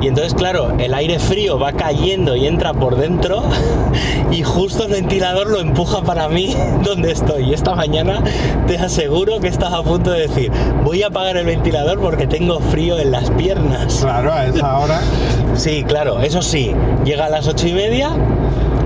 Y 0.00 0.06
entonces, 0.06 0.34
claro, 0.34 0.74
el 0.78 0.94
aire 0.94 1.18
frío 1.18 1.58
va 1.58 1.72
cayendo 1.72 2.36
y 2.36 2.46
entra 2.46 2.72
por 2.72 2.96
dentro 2.96 3.42
y 4.30 4.42
justo 4.42 4.84
el 4.84 4.92
ventilador 4.92 5.50
lo 5.50 5.60
empuja 5.60 6.02
para 6.02 6.28
mí 6.28 6.54
donde 6.84 7.12
estoy. 7.12 7.50
Y 7.50 7.54
esta 7.54 7.74
mañana 7.74 8.22
te 8.66 8.78
aseguro 8.78 9.40
que 9.40 9.48
estás 9.48 9.72
a 9.72 9.82
punto 9.82 10.10
de 10.10 10.28
decir, 10.28 10.52
voy 10.84 11.02
a 11.02 11.08
apagar 11.08 11.36
el 11.36 11.46
ventilador 11.46 12.00
porque 12.00 12.26
tengo 12.26 12.60
frío 12.60 12.98
en 12.98 13.10
las 13.10 13.30
piernas. 13.32 13.98
Claro, 14.00 14.32
a 14.32 14.46
esa 14.46 14.78
hora. 14.78 15.00
Sí, 15.54 15.84
claro, 15.86 16.20
eso 16.20 16.42
sí, 16.42 16.72
llega 17.04 17.26
a 17.26 17.28
las 17.28 17.48
ocho 17.48 17.66
y 17.66 17.72
media, 17.72 18.10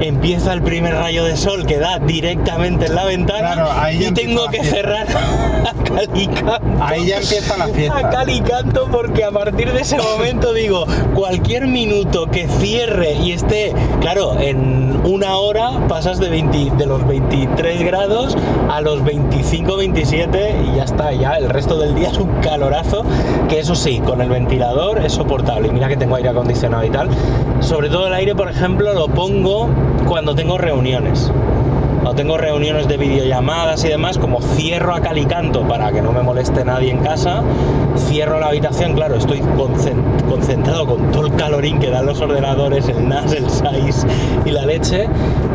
empieza 0.09 0.53
el 0.53 0.63
primer 0.63 0.95
rayo 0.95 1.25
de 1.25 1.37
sol 1.37 1.67
que 1.67 1.79
da 1.79 1.99
directamente 1.99 2.87
en 2.87 2.95
la 2.95 3.05
ventana 3.05 3.53
Claro, 3.55 3.71
ahí 3.73 3.99
ya 3.99 4.09
y 4.09 4.13
tengo 4.13 4.49
que 4.49 4.65
cerrar 4.65 5.07
a 5.09 5.85
cal 5.85 6.09
y 6.15 6.27
canto. 6.27 6.61
Ahí 6.81 7.07
ya 7.07 7.19
empieza 7.19 7.57
la 7.57 7.65
A 7.65 7.69
fiesta. 7.69 8.11
cal 8.11 8.31
y 8.31 8.41
canto 8.41 8.89
porque 8.91 9.25
a 9.25 9.31
partir 9.31 9.73
de 9.73 9.81
ese 9.81 9.99
momento 9.99 10.53
digo, 10.53 10.87
cualquier 11.15 11.67
minuto 11.67 12.27
que 12.31 12.49
cierre 12.49 13.13
y 13.15 13.33
esté, 13.33 13.73
claro, 14.01 14.39
en 14.41 15.01
una 15.05 15.37
hora 15.37 15.87
pasas 15.89 16.19
de, 16.19 16.29
20 16.29 16.77
de 16.77 16.87
los 16.87 17.07
23 17.07 17.85
grados 17.85 18.37
a 18.71 18.81
los 18.81 19.05
25, 19.05 19.77
27 19.77 20.57
y 20.73 20.77
ya 20.77 20.85
está, 20.85 21.13
ya 21.13 21.35
el 21.35 21.49
resto 21.49 21.79
del 21.79 21.95
día 21.95 22.09
es 22.09 22.19
un 22.19 22.29
calorazo, 22.41 23.05
que 23.49 23.61
eso 23.61 23.75
sí, 23.75 24.01
con 24.01 24.21
el 24.21 24.29
ventilador 24.29 25.05
es 25.05 25.13
soportable. 25.13 25.69
Y 25.69 25.71
mira 25.73 25.89
que 25.89 25.97
tengo 25.97 26.17
aire 26.17 26.31
acondicionado 26.31 26.85
y 26.85 26.91
tal. 26.91 27.09
Sobre 27.61 27.89
todo 27.89 28.07
el 28.07 28.15
aire, 28.15 28.35
por 28.35 28.49
ejemplo, 28.49 28.93
lo 28.95 29.09
pongo 29.09 29.69
cuando 30.07 30.35
tengo 30.35 30.59
reuniones. 30.59 31.31
Cuando 32.03 32.15
tengo 32.17 32.37
reuniones 32.37 32.89
de 32.89 32.97
videollamadas 32.97 33.85
y 33.85 33.89
demás, 33.89 34.19
como 34.19 34.41
cierro 34.43 34.93
a 34.93 35.01
cal 35.01 35.19
y 35.19 35.25
canto 35.25 35.63
para 35.69 35.93
que 35.93 36.03
no 36.03 36.11
me 36.11 36.21
moleste 36.21 36.65
nadie 36.65 36.91
en 36.91 36.99
casa, 36.99 37.43
cierro 37.97 38.41
la 38.41 38.49
habitación, 38.49 38.95
claro, 38.95 39.15
estoy 39.15 39.39
concen- 39.57 40.03
concentrado 40.29 40.85
con 40.85 41.13
todo 41.13 41.27
el 41.27 41.35
calorín 41.37 41.79
que 41.79 41.91
dan 41.91 42.07
los 42.07 42.21
ordenadores, 42.21 42.89
el 42.89 43.09
NAS, 43.09 43.33
el 43.33 43.49
SAIS 43.49 44.05
y 44.45 44.51
la 44.51 44.67
leche, 44.67 45.09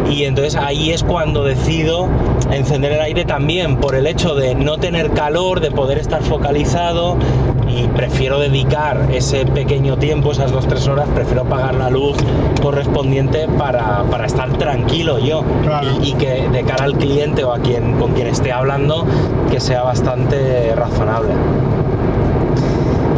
y 0.10 0.24
entonces 0.24 0.56
ahí 0.56 0.92
es 0.92 1.04
cuando 1.04 1.44
decido 1.44 2.08
encender 2.50 2.94
el 2.94 3.02
aire 3.02 3.26
también 3.26 3.76
por 3.76 3.94
el 3.96 4.08
hecho 4.08 4.34
de 4.34 4.56
no 4.56 4.78
tener 4.78 5.12
calor, 5.12 5.60
de 5.60 5.72
poder 5.72 5.98
estar 5.98 6.22
focalizado 6.22 7.18
y 7.78 7.88
prefiero 7.90 8.40
dedicar 8.40 9.08
ese 9.12 9.46
pequeño 9.46 9.98
tiempo, 9.98 10.32
esas 10.32 10.52
dos 10.52 10.68
tres 10.68 10.88
horas, 10.88 11.08
prefiero 11.14 11.42
apagar 11.42 11.76
la 11.76 11.90
luz 11.90 12.18
correspondiente 12.62 13.48
para, 13.58 14.04
para 14.10 14.26
estar 14.26 14.52
tranquilo 14.58 15.20
yo 15.20 15.44
Claro. 15.64 15.88
y, 16.02 16.10
y 16.10 16.14
que 16.14 16.48
de 16.50 16.64
cara 16.64 16.86
al 16.86 16.94
cliente 16.98 17.44
o 17.44 17.54
a 17.54 17.60
quien 17.60 17.94
con 18.00 18.14
quien 18.14 18.28
esté 18.28 18.52
hablando 18.52 19.06
que 19.52 19.60
sea 19.60 19.84
bastante 19.84 20.74
razonable. 20.76 21.34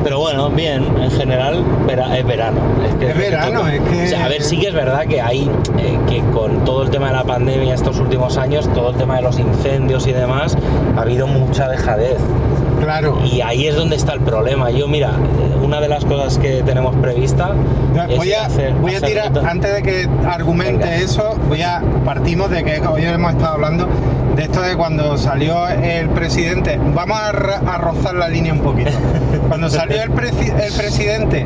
Pero 0.09 0.21
bueno, 0.21 0.49
bien, 0.49 0.83
en 0.99 1.11
general 1.11 1.63
vera- 1.85 2.17
es 2.17 2.25
verano. 2.25 2.59
que 2.99 3.11
Es 3.11 3.15
verano, 3.15 3.67
es 3.67 3.79
que- 3.79 4.05
O 4.05 4.07
sea, 4.07 4.25
a 4.25 4.27
ver, 4.27 4.41
sí 4.41 4.57
que 4.57 4.69
es 4.69 4.73
verdad 4.73 5.01
que 5.05 5.21
hay, 5.21 5.47
eh, 5.77 5.99
que 6.09 6.21
con 6.33 6.65
todo 6.65 6.81
el 6.81 6.89
tema 6.89 7.09
de 7.09 7.13
la 7.13 7.23
pandemia 7.25 7.75
estos 7.75 7.99
últimos 7.99 8.35
años, 8.39 8.67
todo 8.73 8.89
el 8.89 8.95
tema 8.95 9.17
de 9.17 9.21
los 9.21 9.37
incendios 9.37 10.07
y 10.07 10.13
demás, 10.13 10.57
ha 10.97 11.01
habido 11.01 11.27
mucha 11.27 11.67
dejadez. 11.69 12.17
Claro. 12.81 13.19
Y 13.23 13.41
ahí 13.41 13.67
es 13.67 13.75
donde 13.75 13.97
está 13.97 14.13
el 14.13 14.21
problema. 14.21 14.71
Yo, 14.71 14.87
mira, 14.87 15.09
eh, 15.11 15.63
una 15.63 15.79
de 15.79 15.89
las 15.89 16.03
cosas 16.05 16.39
que 16.39 16.63
tenemos 16.63 16.95
prevista 16.95 17.51
es 18.09 18.17
Voy 18.17 18.33
a, 18.33 18.45
hacer- 18.47 18.73
voy 18.81 18.95
a 18.95 19.01
tirar, 19.01 19.31
antes 19.47 19.71
de 19.75 19.83
que 19.83 20.09
argumente 20.27 20.85
Venga. 20.85 20.95
eso, 20.95 21.35
voy 21.47 21.61
a 21.61 21.83
partimos 22.03 22.49
de 22.49 22.63
que 22.63 22.79
hoy 22.87 23.03
hemos 23.05 23.33
estado 23.33 23.53
hablando 23.53 23.87
de 24.39 24.45
esto 24.45 24.61
de 24.61 24.77
cuando 24.77 25.17
salió 25.17 25.67
el 25.67 26.07
presidente. 26.11 26.79
Vamos 26.95 27.19
a, 27.19 27.27
a 27.73 27.77
rozar 27.77 28.15
la 28.15 28.29
línea 28.29 28.53
un 28.53 28.59
poquito. 28.61 28.91
Cuando 29.49 29.69
salió 29.69 30.01
el, 30.01 30.11
presi- 30.13 30.53
el 30.57 30.71
presidente 30.73 31.45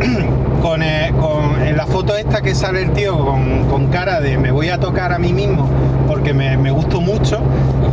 con, 0.62 0.82
eh, 0.82 1.12
con 1.20 1.62
en 1.62 1.76
la 1.76 1.86
foto 1.86 2.16
esta 2.16 2.42
que 2.42 2.56
sale 2.56 2.82
el 2.82 2.90
tío 2.90 3.16
con, 3.24 3.68
con 3.68 3.86
cara 3.86 4.20
de 4.20 4.36
me 4.36 4.50
voy 4.50 4.68
a 4.70 4.78
tocar 4.80 5.12
a 5.12 5.18
mí 5.20 5.32
mismo 5.32 5.68
porque 6.08 6.34
me, 6.34 6.56
me 6.56 6.72
gustó 6.72 7.00
mucho 7.00 7.38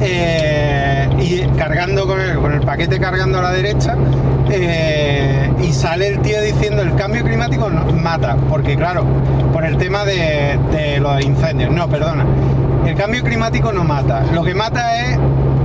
eh, 0.01 1.07
y 1.19 1.41
cargando 1.57 2.07
con 2.07 2.19
el, 2.19 2.37
con 2.39 2.53
el 2.53 2.61
paquete 2.61 2.99
cargando 2.99 3.37
a 3.39 3.41
la 3.43 3.51
derecha 3.51 3.95
eh, 4.49 5.51
y 5.61 5.71
sale 5.71 6.07
el 6.07 6.19
tío 6.21 6.41
diciendo 6.41 6.81
el 6.81 6.95
cambio 6.95 7.23
climático 7.23 7.69
nos 7.69 7.93
mata 7.93 8.35
porque 8.49 8.75
claro 8.75 9.05
por 9.53 9.65
el 9.65 9.77
tema 9.77 10.03
de, 10.05 10.57
de 10.71 10.99
los 10.99 11.21
incendios 11.23 11.71
no 11.71 11.87
perdona 11.87 12.25
el 12.85 12.95
cambio 12.95 13.23
climático 13.23 13.71
no 13.71 13.83
mata 13.83 14.23
lo 14.33 14.43
que 14.43 14.53
mata 14.53 15.05
es 15.05 15.19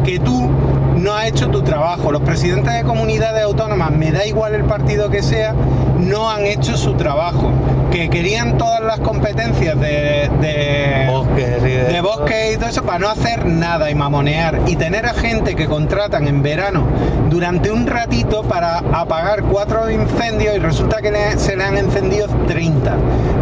que 0.04 0.18
tú 0.20 0.50
no 0.96 1.14
has 1.14 1.26
hecho 1.26 1.48
tu 1.48 1.62
trabajo. 1.62 2.10
Los 2.10 2.22
presidentes 2.22 2.72
de 2.74 2.82
comunidades 2.82 3.42
autónomas, 3.42 3.90
me 3.90 4.12
da 4.12 4.26
igual 4.26 4.54
el 4.54 4.64
partido 4.64 5.10
que 5.10 5.22
sea, 5.22 5.54
no 5.98 6.30
han 6.30 6.46
hecho 6.46 6.76
su 6.76 6.94
trabajo. 6.94 7.50
Que 7.96 8.10
querían 8.10 8.58
todas 8.58 8.82
las 8.82 9.00
competencias 9.00 9.80
de, 9.80 10.28
de, 10.42 11.06
Bosques 11.08 11.58
y 11.62 11.68
de- 11.68 11.84
de 11.84 12.00
bosque 12.02 12.52
y 12.52 12.56
todo 12.58 12.68
eso 12.68 12.82
para 12.82 12.98
no 12.98 13.08
hacer 13.08 13.46
nada 13.46 13.90
y 13.90 13.94
mamonear. 13.94 14.60
Y 14.66 14.76
tener 14.76 15.06
a 15.06 15.14
gente 15.14 15.54
que 15.56 15.64
contratan 15.66 16.28
en 16.28 16.42
verano 16.42 16.84
durante 17.30 17.70
un 17.70 17.86
ratito 17.86 18.42
para 18.42 18.80
apagar 18.92 19.44
cuatro 19.44 19.90
incendios 19.90 20.54
y 20.54 20.58
resulta 20.58 21.00
que 21.00 21.10
le- 21.10 21.38
se 21.38 21.56
le 21.56 21.64
han 21.64 21.78
encendido 21.78 22.26
30. 22.46 22.96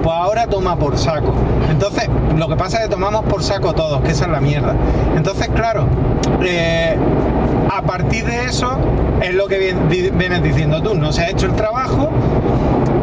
Pues 0.05 0.15
ahora 0.15 0.47
toma 0.47 0.77
por 0.79 0.99
saco. 0.99 1.35
Entonces, 1.69 2.09
lo 2.37 2.47
que 2.49 2.55
pasa 2.55 2.77
es 2.79 2.85
que 2.85 2.91
tomamos 2.91 3.25
por 3.25 3.43
saco 3.43 3.73
todos, 3.73 4.03
que 4.03 4.13
esa 4.13 4.27
es 4.27 4.31
la 4.31 4.41
mierda. 4.41 4.77
Entonces, 5.17 5.49
claro, 5.49 5.87
eh, 6.45 6.95
a 7.77 7.83
partir 7.83 8.25
de 8.25 8.45
eso 8.45 8.79
es 9.21 9.35
lo 9.35 9.49
que 9.49 9.75
vienes 10.17 10.43
diciendo 10.45 10.81
tú, 10.81 10.95
no 10.95 11.13
se 11.13 11.23
ha 11.23 11.31
hecho 11.31 11.47
el 11.47 11.55
trabajo 11.55 12.11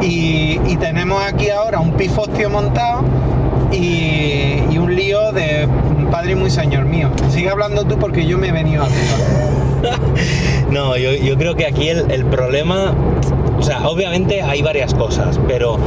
y, 0.01 0.60
y 0.67 0.77
tenemos 0.77 1.22
aquí 1.24 1.50
ahora 1.50 1.79
un 1.79 1.91
pifostio 1.93 2.50
montado 2.50 3.01
y, 3.72 4.63
y 4.70 4.77
un 4.77 4.96
lío 4.96 5.31
de 5.31 5.67
padre 6.12 6.36
muy 6.36 6.50
señor 6.50 6.86
mío. 6.86 7.10
Sigue 7.29 7.50
hablando 7.50 7.86
tú 7.86 7.98
porque 7.98 8.25
yo 8.25 8.38
me 8.38 8.50
he 8.50 8.51
venido 8.51 8.84
arriba. 8.84 9.98
No, 10.70 10.96
yo, 10.96 11.12
yo 11.13 11.38
creo 11.38 11.55
que 11.55 11.65
aquí 11.65 11.89
el, 11.89 12.10
el 12.12 12.24
problema, 12.25 12.93
o 13.60 13.62
sea, 13.62 13.89
obviamente 13.89 14.41
hay 14.41 14.62
varias 14.62 14.93
cosas, 14.93 15.38
pero 15.48 15.77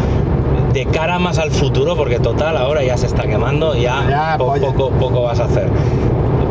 de 0.74 0.84
cara 0.86 1.18
más 1.18 1.38
al 1.38 1.50
futuro, 1.52 1.96
porque 1.96 2.18
total 2.18 2.56
ahora 2.58 2.82
ya 2.82 2.98
se 2.98 3.06
está 3.06 3.22
quemando, 3.22 3.74
ya, 3.74 4.04
Ya, 4.10 4.34
po- 4.36 4.54
poco, 4.60 4.90
poco 4.90 5.22
vas 5.22 5.40
a 5.40 5.44
hacer. 5.44 5.68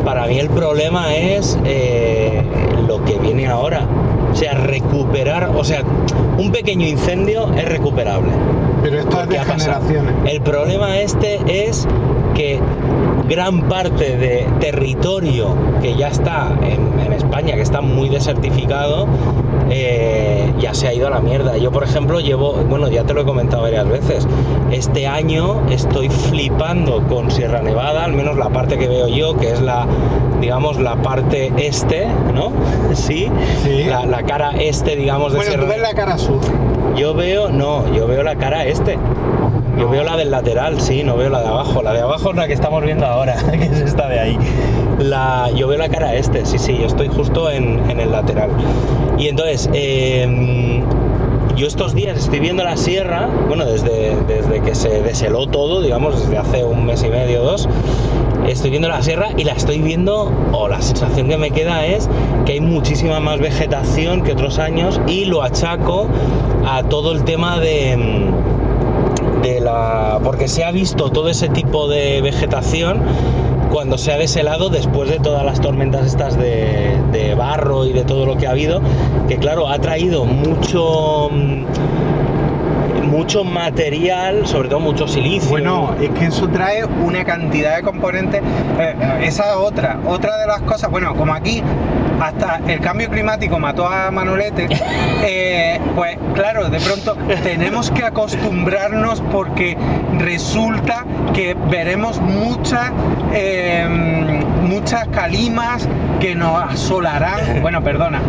Para 0.03 0.25
mí 0.25 0.39
el 0.39 0.49
problema 0.49 1.13
es 1.15 1.59
eh, 1.65 2.41
lo 2.87 3.03
que 3.05 3.19
viene 3.19 3.45
ahora. 3.47 3.81
O 4.31 4.35
sea, 4.35 4.53
recuperar, 4.55 5.51
o 5.55 5.63
sea, 5.63 5.83
un 6.37 6.51
pequeño 6.51 6.85
incendio 6.87 7.53
es 7.53 7.65
recuperable. 7.65 8.31
Pero 8.81 8.99
esto 8.99 9.21
es 9.21 9.27
¿Qué 9.27 9.39
de 9.39 9.45
generaciones. 9.45 10.13
El 10.25 10.41
problema 10.41 10.99
este 10.99 11.39
es 11.47 11.87
que 12.35 12.59
gran 13.27 13.67
parte 13.69 14.17
de 14.17 14.45
territorio 14.59 15.55
que 15.81 15.95
ya 15.95 16.07
está 16.09 16.51
en, 16.61 16.99
en 17.05 17.13
España, 17.13 17.55
que 17.55 17.61
está 17.61 17.81
muy 17.81 18.09
desertificado, 18.09 19.07
eh, 19.69 20.51
ya 20.59 20.73
se 20.73 20.87
ha 20.87 20.93
ido 20.93 21.07
a 21.07 21.09
la 21.09 21.19
mierda. 21.19 21.57
Yo, 21.57 21.71
por 21.71 21.83
ejemplo, 21.83 22.19
llevo, 22.19 22.53
bueno, 22.69 22.87
ya 22.89 23.03
te 23.03 23.13
lo 23.13 23.21
he 23.21 23.25
comentado 23.25 23.63
varias 23.63 23.87
veces, 23.87 24.27
este 24.71 25.07
año 25.07 25.61
estoy 25.69 26.09
flipando 26.09 27.01
con 27.07 27.31
Sierra 27.31 27.61
Nevada, 27.61 28.05
al 28.05 28.13
menos 28.13 28.37
la 28.37 28.49
parte 28.49 28.77
que 28.77 28.87
veo 28.87 29.07
yo, 29.07 29.35
que 29.37 29.51
es 29.51 29.61
la, 29.61 29.85
digamos, 30.41 30.79
la 30.79 30.95
parte 30.97 31.51
este, 31.57 32.07
¿no? 32.33 32.51
Sí, 32.93 33.29
Sí. 33.63 33.85
La, 33.85 34.05
la 34.05 34.23
cara 34.23 34.51
este, 34.59 34.95
digamos, 34.95 35.31
de 35.31 35.37
Bueno, 35.39 35.51
Sierra 35.51 35.65
tú 35.65 35.71
ves 35.71 35.81
la 35.81 35.93
cara 35.93 36.17
sur. 36.17 36.39
yo 36.95 37.13
veo, 37.13 37.49
no, 37.49 37.91
yo 37.93 38.05
veo 38.07 38.23
la 38.23 38.35
cara 38.35 38.65
este. 38.65 38.97
Yo 39.77 39.89
veo 39.89 40.03
la 40.03 40.15
del 40.15 40.31
lateral, 40.31 40.79
sí, 40.79 41.03
no 41.03 41.17
veo 41.17 41.29
la 41.29 41.41
de 41.41 41.47
abajo. 41.47 41.81
La 41.81 41.93
de 41.93 42.01
abajo 42.01 42.31
es 42.31 42.35
la 42.35 42.47
que 42.47 42.53
estamos 42.53 42.83
viendo 42.83 43.05
ahora, 43.05 43.35
que 43.51 43.65
es 43.65 43.79
esta 43.79 44.07
de 44.07 44.19
ahí. 44.19 44.37
La, 44.99 45.49
yo 45.55 45.67
veo 45.67 45.77
la 45.77 45.89
cara 45.89 46.13
este, 46.15 46.45
sí, 46.45 46.59
sí, 46.59 46.77
yo 46.79 46.87
estoy 46.87 47.07
justo 47.07 47.49
en, 47.49 47.89
en 47.89 47.99
el 47.99 48.11
lateral. 48.11 48.49
Y 49.17 49.27
entonces, 49.27 49.69
eh, 49.73 50.83
yo 51.55 51.67
estos 51.67 51.93
días 51.93 52.17
estoy 52.17 52.39
viendo 52.39 52.63
la 52.63 52.77
sierra, 52.77 53.29
bueno, 53.47 53.65
desde, 53.65 54.15
desde 54.27 54.61
que 54.61 54.73
se 54.75 55.01
desheló 55.01 55.47
todo, 55.47 55.81
digamos, 55.81 56.19
desde 56.19 56.37
hace 56.37 56.63
un 56.63 56.85
mes 56.85 57.03
y 57.03 57.09
medio, 57.09 57.43
dos, 57.43 57.69
estoy 58.47 58.71
viendo 58.71 58.89
la 58.89 59.01
sierra 59.01 59.29
y 59.37 59.43
la 59.43 59.53
estoy 59.53 59.79
viendo, 59.79 60.31
o 60.51 60.67
la 60.67 60.81
sensación 60.81 61.29
que 61.29 61.37
me 61.37 61.51
queda 61.51 61.85
es 61.85 62.09
que 62.45 62.53
hay 62.53 62.59
muchísima 62.59 63.19
más 63.19 63.39
vegetación 63.39 64.23
que 64.23 64.31
otros 64.33 64.57
años 64.59 64.99
y 65.07 65.25
lo 65.25 65.43
achaco 65.43 66.07
a 66.65 66.83
todo 66.83 67.11
el 67.11 67.23
tema 67.23 67.59
de, 67.59 67.97
mm, 67.97 68.32
de 69.43 69.59
la... 69.59 70.19
porque 70.23 70.47
se 70.47 70.63
ha 70.63 70.71
visto 70.71 71.11
todo 71.11 71.29
ese 71.29 71.49
tipo 71.49 71.87
de 71.87 72.21
vegetación 72.21 73.01
cuando 73.71 73.97
se 73.97 74.11
ha 74.11 74.17
deshelado 74.17 74.69
después 74.69 75.09
de 75.09 75.19
todas 75.19 75.43
las 75.43 75.59
tormentas 75.59 76.07
estas 76.07 76.37
de, 76.37 77.35
barro 77.37 77.85
y 77.85 77.93
de 77.93 78.03
todo 78.03 78.25
lo 78.25 78.37
que 78.37 78.47
ha 78.47 78.51
habido, 78.51 78.81
que 79.27 79.37
claro, 79.37 79.67
ha 79.67 79.79
traído 79.79 80.25
mucho... 80.25 81.29
mm, 81.31 81.63
mucho 83.03 83.43
material, 83.43 84.47
sobre 84.47 84.69
todo 84.69 84.79
mucho 84.79 85.07
silicio. 85.07 85.47
Bueno, 85.47 85.93
es 86.01 86.09
que 86.11 86.25
eso 86.25 86.47
trae 86.47 86.83
una 86.83 87.23
cantidad 87.23 87.75
de 87.75 87.83
componentes. 87.83 88.41
Eh, 88.41 88.95
eh, 88.99 89.19
esa 89.25 89.51
es 89.51 89.55
otra. 89.57 89.99
Otra 90.07 90.37
de 90.37 90.47
las 90.47 90.61
cosas, 90.61 90.89
bueno, 90.89 91.13
como 91.15 91.31
aquí 91.31 91.61
hasta 92.23 92.61
el 92.67 92.79
cambio 92.79 93.09
climático 93.09 93.59
mató 93.59 93.87
a 93.87 94.09
Manolete, 94.09 94.67
eh, 95.23 95.79
pues 95.95 96.17
claro, 96.33 96.69
de 96.69 96.79
pronto 96.79 97.17
tenemos 97.43 97.91
que 97.91 98.03
acostumbrarnos 98.03 99.21
porque 99.31 99.77
resulta 100.19 101.05
que 101.33 101.55
veremos 101.69 102.21
muchas, 102.21 102.91
eh, 103.33 103.85
muchas 104.61 105.07
calimas 105.09 105.87
que 106.19 106.35
nos 106.35 106.61
asolarán. 106.71 107.33
Bueno, 107.63 107.81
perdona. 107.81 108.19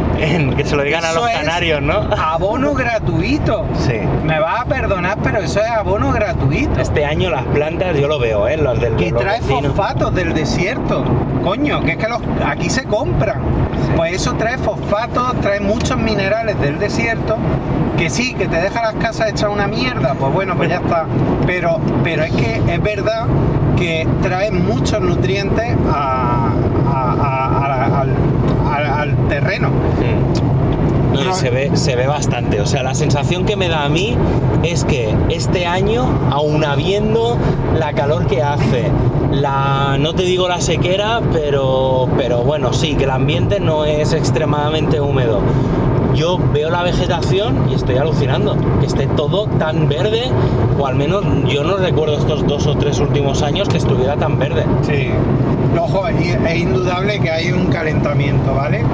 que 0.57 0.65
se 0.65 0.77
lo 0.77 0.83
digan 0.83 1.05
a 1.05 1.13
los 1.13 1.29
canarios, 1.29 1.83
¿no? 1.83 1.95
Abono 1.95 2.73
gratuito. 2.75 3.65
Sí. 3.79 3.95
Me 4.25 4.39
vas 4.39 4.61
a 4.61 4.65
perdonar, 4.67 5.19
pero 5.23 5.41
eso 5.41 5.61
es 5.61 5.69
abono 5.71 6.13
gratuito. 6.13 6.81
Este 6.81 7.05
año 7.05 7.31
las 7.31 7.45
plantas, 7.47 7.97
yo 7.99 8.07
lo 8.07 8.19
veo, 8.19 8.47
¿eh? 8.49 8.57
Los 8.57 8.81
del 8.81 8.95
que 8.97 9.11
los 9.11 9.21
trae 9.21 9.41
vecinos. 9.41 9.73
fosfatos 9.75 10.15
del 10.15 10.35
desierto. 10.35 11.05
Coño, 11.43 11.83
que 11.83 11.93
es 11.93 11.97
que 11.99 12.09
los, 12.09 12.21
aquí 12.47 12.71
se 12.71 12.85
compran. 12.85 13.41
Pues 13.97 14.15
eso 14.15 14.35
trae 14.35 14.57
fosfatos, 14.59 15.35
trae 15.41 15.61
muchos 15.61 15.99
minerales 15.99 16.61
del 16.61 16.79
desierto. 16.79 17.37
Que 17.99 18.09
sí, 18.11 18.35
que 18.35 18.47
te 18.49 18.57
deja 18.61 18.83
las 18.83 18.95
casas 18.95 19.31
hechas 19.31 19.51
una 19.53 19.67
mierda. 19.67 20.15
Pues 20.15 20.33
bueno, 20.33 20.55
pues 20.57 20.69
ya 20.69 20.77
está. 20.77 21.07
Pero, 21.47 21.81
pero 22.05 22.23
es 22.25 22.33
que 22.33 22.61
es 22.67 22.83
verdad 22.83 23.27
que 23.77 24.07
trae 24.23 24.51
muchos 24.53 25.01
nutrientes 25.01 25.77
a- 25.93 26.53
al- 29.05 29.29
terreno. 29.29 29.71
No, 31.13 31.21
y 31.23 31.25
No. 31.27 31.35
se 31.35 31.49
ve, 31.51 31.71
se 31.75 31.95
ve 31.95 32.07
bastante. 32.09 32.61
O 32.61 32.67
sea, 32.67 32.83
la 32.83 32.95
sensación 32.95 33.45
que 33.45 33.55
me 33.57 33.69
da 33.69 33.85
a 33.85 33.89
mí 33.89 34.17
es 34.65 34.85
que 34.85 35.15
este 35.31 35.65
año, 35.67 36.07
aun 36.31 36.65
habiendo 36.65 37.37
la 37.79 37.93
calor 37.93 38.27
que 38.27 38.43
hace, 38.43 38.91
la 39.31 39.97
no 40.01 40.15
te 40.15 40.25
digo 40.25 40.49
la 40.49 40.61
sequera, 40.61 41.21
pero, 41.33 42.09
pero 42.17 42.43
bueno, 42.43 42.73
sí, 42.73 42.95
que 42.97 43.05
el 43.05 43.11
ambiente 43.11 43.61
no 43.61 43.85
es 43.85 44.13
extremadamente 44.13 45.01
húmedo. 45.01 45.39
Yo 46.17 46.39
veo 46.53 46.71
la 46.71 46.83
vegetación 46.85 47.69
y 47.71 47.75
estoy 47.75 47.97
alucinando, 47.97 48.57
que 48.81 48.87
esté 48.87 49.07
todo 49.09 49.47
tan 49.59 49.89
verde, 49.89 50.23
o 50.79 50.87
al 50.87 50.95
menos 50.97 51.25
yo 51.49 51.65
no 51.65 51.77
recuerdo 51.77 52.17
estos 52.19 52.47
dos 52.47 52.67
o 52.69 52.77
tres 52.77 53.01
últimos 53.01 53.43
años 53.43 53.69
que 53.69 53.77
estuviera 53.79 54.17
tan 54.17 54.39
verde. 54.39 54.65
Sí. 54.83 55.11
Ojo, 55.79 56.05
y 56.11 56.29
es 56.29 56.57
indudable 56.57 57.21
que 57.21 57.31
hay 57.31 57.53
un 57.53 57.67
calentamiento, 57.67 58.55
¿vale? 58.55 58.85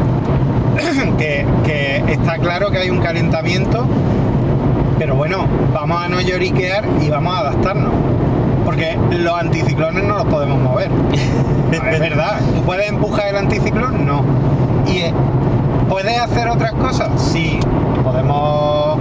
que, 1.19 1.47
que 1.65 2.03
está 2.09 2.39
claro 2.39 2.71
que 2.71 2.79
hay 2.79 2.91
un 2.91 3.01
calentamiento, 3.01 3.87
pero 4.99 5.15
bueno, 5.15 5.47
vamos 5.73 6.03
a 6.03 6.09
no 6.09 6.21
lloriquear 6.21 6.85
y 7.01 7.09
vamos 7.09 7.35
a 7.35 7.39
adaptarnos. 7.39 7.93
Porque 8.65 8.99
los 9.11 9.35
anticiclones 9.35 10.05
no 10.05 10.19
los 10.19 10.27
podemos 10.27 10.61
mover. 10.61 10.91
es 11.73 12.01
verdad. 12.01 12.39
¿Tú 12.55 12.63
puedes 12.63 12.89
empujar 12.89 13.29
el 13.29 13.37
anticiclón? 13.37 14.07
No. 14.07 14.23
¿Y 14.87 14.99
eh, 14.99 15.15
puedes 15.89 16.19
hacer 16.19 16.49
otras 16.49 16.73
cosas? 16.73 17.09
Sí. 17.33 17.59
Podemos, 18.05 18.99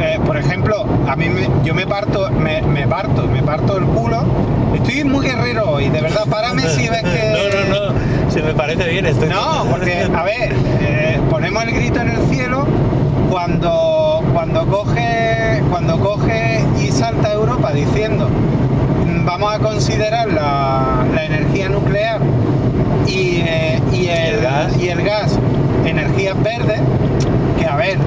eh, 0.00 0.18
por 0.24 0.36
ejemplo, 0.36 0.84
a 1.08 1.16
mí 1.16 1.28
me- 1.28 1.48
yo 1.64 1.74
me 1.74 1.86
parto, 1.86 2.30
me, 2.30 2.62
me 2.62 2.86
parto, 2.86 3.26
me 3.26 3.42
parto 3.42 3.78
el 3.78 3.84
culo. 3.84 4.22
Estoy 4.74 5.04
muy 5.04 5.26
guerrero 5.26 5.70
hoy, 5.72 5.88
de 5.88 6.00
verdad. 6.00 6.24
Párame 6.30 6.62
si 6.68 6.88
ves 6.88 7.02
que. 7.02 7.30
No, 7.70 7.78
no, 7.78 7.92
no, 7.94 8.30
se 8.30 8.42
me 8.42 8.54
parece 8.54 8.88
bien, 8.88 9.06
estoy 9.06 9.28
No, 9.28 9.64
porque, 9.70 10.06
a 10.14 10.22
ver, 10.22 10.52
eh, 10.80 11.20
ponemos 11.28 11.62
el 11.64 11.72
grito 11.72 12.00
en 12.00 12.08
el 12.10 12.26
cielo 12.28 12.64
cuando, 13.30 14.22
cuando, 14.32 14.66
coge, 14.66 15.62
cuando 15.70 15.98
coge 15.98 16.64
y 16.80 16.88
salta 16.92 17.32
Europa 17.32 17.72
diciendo 17.72 18.28
"Mm, 18.28 19.24
vamos 19.24 19.54
a 19.54 19.58
considerar 19.58 20.28
la, 20.32 21.04
la 21.14 21.24
energía 21.24 21.68
nuclear 21.68 22.20
y, 23.06 23.42
eh, 23.46 23.80
y 23.92 24.06
el, 24.08 24.34
el 24.36 24.40
gas. 24.42 24.76
y 24.80 24.88
el 24.88 25.02
gas 25.02 25.38
energías 25.84 26.40
verdes, 26.42 26.80
que 27.60 27.66
a 27.66 27.76
ver, 27.76 27.98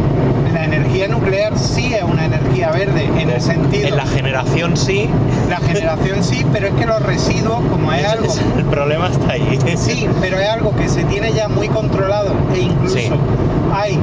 la 0.53 0.65
energía 0.65 1.07
nuclear 1.07 1.57
sí 1.57 1.93
es 1.93 2.03
una 2.03 2.25
energía 2.25 2.71
verde 2.71 3.05
en 3.19 3.29
el 3.29 3.39
sentido, 3.41 3.87
En 3.87 3.95
la 3.97 4.05
generación 4.05 4.75
sí, 4.77 5.07
la 5.49 5.57
generación 5.57 6.23
sí, 6.23 6.45
pero 6.51 6.67
es 6.67 6.73
que 6.73 6.85
los 6.85 7.01
residuos, 7.01 7.59
como 7.69 7.91
es 7.93 8.05
algo 8.05 8.25
es- 8.25 8.41
el 8.57 8.65
problema 8.65 9.07
está 9.09 9.33
ahí. 9.33 9.59
Sí, 9.77 10.07
pero 10.21 10.39
es 10.39 10.49
algo 10.49 10.75
que 10.75 10.89
se 10.89 11.03
tiene 11.05 11.31
ya 11.33 11.47
muy 11.47 11.67
controlado 11.69 12.33
e 12.55 12.59
incluso 12.59 12.97
Sí. 12.97 13.09
hay 13.73 13.99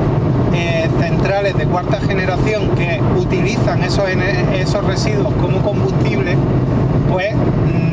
eh, 0.52 0.88
centrales 1.00 1.56
de 1.56 1.64
cuarta 1.66 2.00
generación 2.00 2.70
que 2.76 3.00
utilizan 3.16 3.82
esos, 3.84 4.04
esos 4.58 4.84
residuos 4.84 5.32
como 5.40 5.58
combustible, 5.62 6.36
pues 7.08 7.34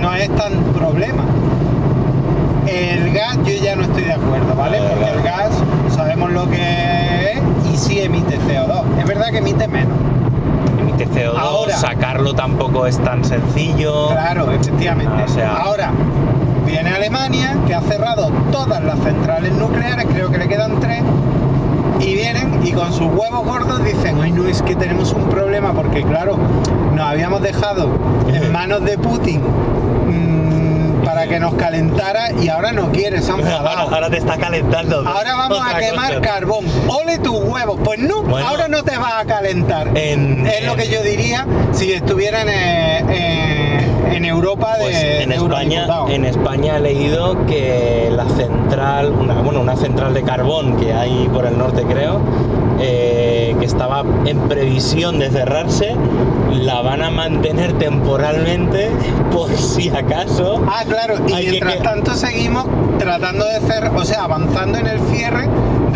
no 0.01 0.13
es 0.15 0.27
tan 0.35 0.53
problema. 0.75 1.23
El 2.67 3.11
gas 3.13 3.37
yo 3.45 3.53
ya 3.63 3.75
no 3.75 3.83
estoy 3.83 4.03
de 4.03 4.13
acuerdo, 4.13 4.55
¿vale? 4.55 4.79
Vale, 4.79 4.91
Porque 4.91 5.09
el 5.17 5.23
gas 5.23 5.49
sabemos 5.95 6.31
lo 6.31 6.49
que 6.49 7.31
es 7.33 7.41
y 7.73 7.77
sí 7.77 7.99
emite 8.01 8.37
CO2. 8.39 8.99
Es 8.99 9.05
verdad 9.05 9.27
que 9.31 9.37
emite 9.37 9.67
menos. 9.67 9.97
Emite 10.79 11.07
CO2, 11.07 11.37
Ahora. 11.37 11.77
sacarlo 11.77 12.33
tampoco 12.33 12.85
es 12.85 12.97
tan 12.99 13.23
sencillo. 13.23 14.09
Claro, 14.09 14.51
efectivamente. 14.51 15.13
Ah, 15.17 15.25
o 15.25 15.33
sea- 15.33 15.53
Ahora, 15.57 15.91
viene 16.65 16.89
Alemania, 16.89 17.55
que 17.65 17.73
ha 17.73 17.81
cerrado 17.81 18.29
todas 18.51 18.83
las 18.83 18.99
centrales 18.99 19.53
nucleares, 19.53 20.05
creo 20.11 20.29
que 20.31 20.37
le 20.37 20.47
quedan 20.47 20.79
tres, 20.79 21.01
y 22.01 22.13
vienen 22.15 22.59
y 22.63 22.71
con 22.73 22.91
sus 22.93 23.07
huevos 23.07 23.45
gordos 23.45 23.83
dicen, 23.83 24.17
ay 24.21 24.31
no, 24.31 24.45
es 24.45 24.61
que 24.61 24.75
tenemos 24.75 25.13
un 25.13 25.23
problema, 25.29 25.71
porque 25.73 26.03
claro, 26.03 26.37
nos 26.93 27.05
habíamos 27.07 27.41
dejado 27.41 27.89
en 28.31 28.51
manos 28.51 28.83
de 28.83 28.97
Putin 28.97 29.41
mm, 30.07 30.66
para 31.17 31.29
que 31.29 31.39
nos 31.39 31.55
calentara 31.55 32.31
y 32.39 32.47
ahora 32.47 32.71
no 32.71 32.91
quiere, 32.91 33.23
se 33.23 33.31
han 33.31 33.39
Ahora, 33.43 33.81
ahora 33.81 34.07
te 34.11 34.17
está 34.17 34.37
calentando. 34.37 34.97
Ahora 35.03 35.33
vamos 35.35 35.59
a 35.65 35.79
quemar 35.79 36.09
cosa. 36.09 36.21
carbón. 36.21 36.65
Ole 36.87 37.17
tus 37.17 37.39
huevos. 37.39 37.79
Pues 37.83 37.97
no, 37.97 38.21
Bueno. 38.21 38.47
ahora 38.47 38.67
no 38.67 38.83
te 38.83 38.95
vas 38.99 39.23
a 39.23 39.25
calentar. 39.25 39.97
En- 39.97 40.45
es 40.45 40.63
lo 40.63 40.75
que 40.75 40.87
yo 40.89 41.01
diría 41.01 41.47
si 41.71 41.91
estuviera 41.91 42.43
en, 42.43 42.49
eh, 42.49 43.05
eh, 43.09 44.15
en 44.15 44.25
Europa 44.25 44.77
de, 44.77 44.83
Pues 44.83 44.95
en 45.23 45.31
España, 45.31 45.87
en 46.07 46.23
España 46.25 46.77
he 46.77 46.81
leído 46.81 47.47
que 47.47 48.09
la 48.15 48.29
central, 48.29 49.11
una, 49.13 49.41
bueno, 49.41 49.61
una 49.61 49.75
central 49.75 50.13
de 50.13 50.21
carbón 50.21 50.77
que 50.77 50.93
hay 50.93 51.27
por 51.33 51.47
el 51.47 51.57
norte 51.57 51.81
creo, 51.81 52.21
eh, 52.79 53.55
que 53.59 53.65
estaba 53.65 54.03
en 54.25 54.39
previsión 54.47 55.19
de 55.19 55.29
cerrarse, 55.29 55.95
la 56.51 56.81
van 56.81 57.01
a 57.03 57.09
mantener 57.11 57.73
temporalmente 57.73 58.89
por 59.31 59.49
si 59.55 59.89
acaso. 59.89 60.61
Ah, 60.67 60.83
claro, 60.87 61.15
y 61.27 61.33
mientras 61.33 61.75
que- 61.75 61.83
tanto 61.83 62.13
seguimos 62.15 62.65
tratando 62.99 63.45
de 63.45 63.55
hacer, 63.57 63.89
o 63.95 64.03
sea, 64.05 64.23
avanzando 64.23 64.77
en 64.79 64.87
el 64.87 64.99
cierre 65.11 65.47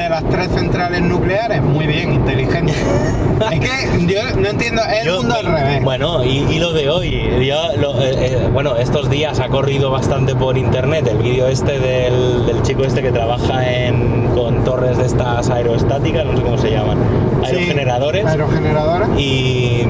de 0.04 0.10
las 0.10 0.24
tres 0.30 0.50
centrales 0.54 1.02
nucleares. 1.02 1.62
Muy 1.62 1.86
bien, 1.88 2.14
inteligente. 2.14 2.74
es 3.52 3.60
que 3.60 4.06
yo 4.14 4.36
no 4.40 4.48
entiendo, 4.50 4.82
es 4.84 5.06
el 5.08 5.14
mundo 5.14 5.36
al 5.36 5.46
revés. 5.46 5.84
Bueno, 5.84 6.24
y, 6.24 6.40
y 6.50 6.60
lo 6.60 6.74
de 6.74 6.90
hoy, 6.90 7.46
yo 7.46 7.62
lo- 7.78 8.02
eh, 8.02 8.16
eh, 8.34 8.50
bueno, 8.52 8.76
estos 8.78 9.10
días 9.10 9.40
ha 9.40 9.48
corrido 9.48 9.92
bastante 9.92 10.36
por 10.36 10.58
internet 10.58 11.08
el 11.08 11.18
vídeo 11.18 11.48
este 11.48 11.80
del, 11.80 12.46
del 12.46 12.62
chico 12.64 12.84
este 12.84 13.02
que 13.02 13.12
trabaja 13.12 13.68
en, 13.70 14.28
con 14.36 14.64
torres 14.64 14.98
de 14.98 15.06
estas 15.06 15.50
aerostáticas, 15.50 16.26
no 16.26 16.38
sé 16.38 16.44
cómo 16.44 16.58
se 16.58 16.72
llaman, 16.72 16.98
Sí, 17.44 17.56
aerogeneradores. 17.56 18.26
aerogeneradores. 18.26 19.08
y, 19.18 19.84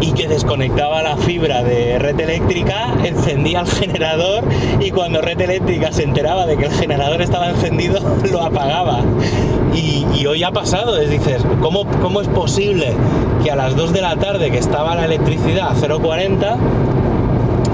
y 0.00 0.12
que 0.12 0.28
desconectaba 0.28 1.02
la 1.02 1.16
fibra 1.16 1.62
de 1.62 1.98
red 1.98 2.18
eléctrica, 2.20 2.94
encendía 3.04 3.60
el 3.60 3.66
generador 3.68 4.44
y 4.80 4.90
cuando 4.90 5.20
red 5.20 5.40
eléctrica 5.40 5.92
se 5.92 6.02
enteraba 6.04 6.46
de 6.46 6.56
que 6.56 6.66
el 6.66 6.72
generador 6.72 7.22
estaba 7.22 7.48
encendido, 7.50 8.00
lo 8.30 8.42
apagaba. 8.42 9.00
Y, 9.74 10.04
y 10.14 10.26
hoy 10.26 10.42
ha 10.42 10.50
pasado, 10.50 10.96
es 10.98 11.10
dices, 11.10 11.42
¿cómo, 11.62 11.84
¿cómo 12.02 12.20
es 12.20 12.28
posible 12.28 12.92
que 13.44 13.50
a 13.50 13.56
las 13.56 13.76
2 13.76 13.92
de 13.92 14.00
la 14.02 14.16
tarde 14.16 14.50
que 14.50 14.58
estaba 14.58 14.94
la 14.96 15.04
electricidad 15.04 15.68
a 15.68 15.74
0,40, 15.74 16.56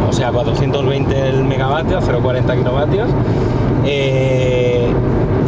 o 0.09 0.13
sea, 0.13 0.31
420 0.31 1.29
el 1.29 1.45
megavatio, 1.45 1.99
a 1.99 2.01
0,40 2.03 2.59
kilovatios, 2.59 3.09
eh, 3.87 4.87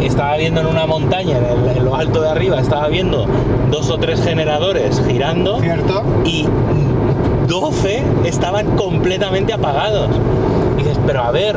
estaba 0.03 0.37
viendo 0.37 0.61
en 0.61 0.67
una 0.69 0.87
montaña, 0.87 1.37
en, 1.39 1.45
el- 1.71 1.77
en 1.77 1.85
lo 1.85 1.95
alto 1.95 2.21
de 2.23 2.29
arriba, 2.31 2.61
estaba 2.61 2.89
viendo 2.89 3.27
dos 3.71 3.91
o 3.91 3.99
tres 3.99 4.23
generadores 4.23 5.03
girando 5.07 5.61
¿Cierto? 5.61 6.03
y 6.25 6.47
12 7.49 8.03
estaban 8.25 8.77
completamente 8.77 9.53
apagados. 9.53 10.09
Y 10.77 10.83
dices, 10.83 10.99
pero 11.07 11.23
a 11.23 11.31
ver, 11.31 11.57